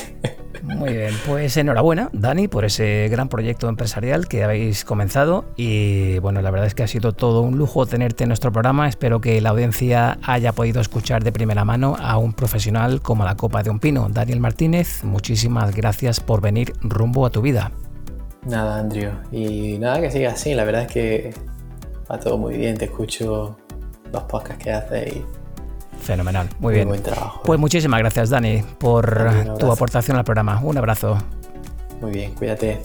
[0.65, 5.45] Muy bien, pues enhorabuena, Dani, por ese gran proyecto empresarial que habéis comenzado.
[5.57, 8.89] Y bueno, la verdad es que ha sido todo un lujo tenerte en nuestro programa.
[8.89, 13.37] Espero que la audiencia haya podido escuchar de primera mano a un profesional como la
[13.37, 14.09] Copa de un Pino.
[14.11, 17.71] Daniel Martínez, muchísimas gracias por venir rumbo a tu vida.
[18.45, 19.13] Nada, Andrew.
[19.31, 20.53] Y nada, que siga así.
[20.53, 21.35] La verdad es que
[22.11, 22.77] va todo muy bien.
[22.77, 23.57] Te escucho
[24.13, 25.25] los podcasts que haces y
[26.05, 26.89] Fenomenal, muy, bien.
[26.89, 27.41] Buen trabajo.
[27.45, 30.61] Pues muchísimas gracias, Dani, por tu aportación al programa.
[30.63, 31.17] Un abrazo.
[32.03, 32.83] Muy bien, cuídate.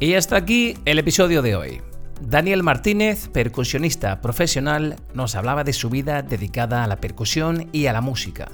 [0.00, 1.82] Y hasta aquí el episodio de hoy.
[2.20, 7.94] Daniel Martínez, percusionista profesional, nos hablaba de su vida dedicada a la percusión y a
[7.94, 8.50] la música.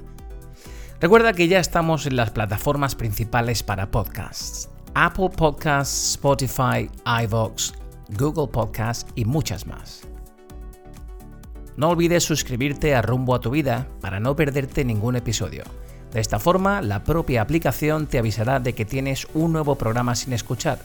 [1.00, 4.70] Recuerda que ya estamos en las plataformas principales para podcasts.
[4.94, 7.72] Apple Podcasts, Spotify, iVoox,
[8.16, 10.06] Google Podcasts y muchas más.
[11.76, 15.64] No olvides suscribirte a Rumbo a tu Vida para no perderte ningún episodio.
[16.12, 20.32] De esta forma, la propia aplicación te avisará de que tienes un nuevo programa sin
[20.32, 20.78] escuchar.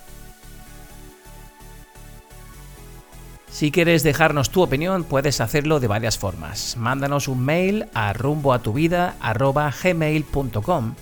[3.51, 6.76] Si quieres dejarnos tu opinión, puedes hacerlo de varias formas.
[6.78, 10.95] Mándanos un mail a rumboatuvida.gmail.com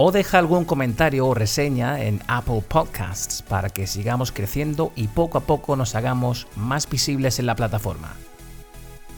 [0.00, 5.38] o deja algún comentario o reseña en Apple Podcasts para que sigamos creciendo y poco
[5.38, 8.14] a poco nos hagamos más visibles en la plataforma.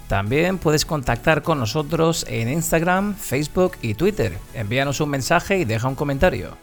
[0.08, 4.38] También puedes contactar con nosotros en Instagram, Facebook y Twitter.
[4.54, 6.56] Envíanos un mensaje y deja un comentario.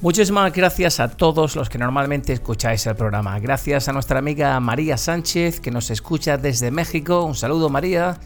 [0.00, 3.38] Muchísimas gracias a todos los que normalmente escucháis el programa.
[3.38, 7.22] Gracias a nuestra amiga María Sánchez que nos escucha desde México.
[7.22, 8.18] Un saludo María.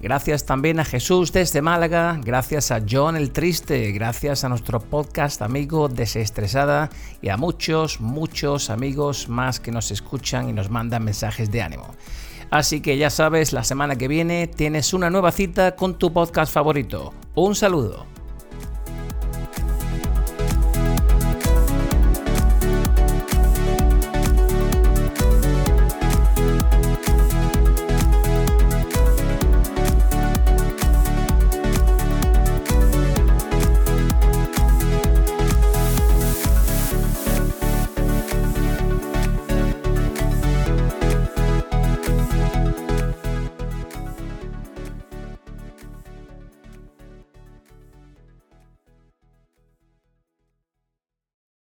[0.00, 5.42] Gracias también a Jesús desde Málaga, gracias a John el Triste, gracias a nuestro podcast
[5.42, 6.88] amigo Desestresada
[7.20, 11.88] y a muchos, muchos amigos más que nos escuchan y nos mandan mensajes de ánimo.
[12.50, 16.52] Así que ya sabes, la semana que viene tienes una nueva cita con tu podcast
[16.52, 17.12] favorito.
[17.34, 18.17] Un saludo.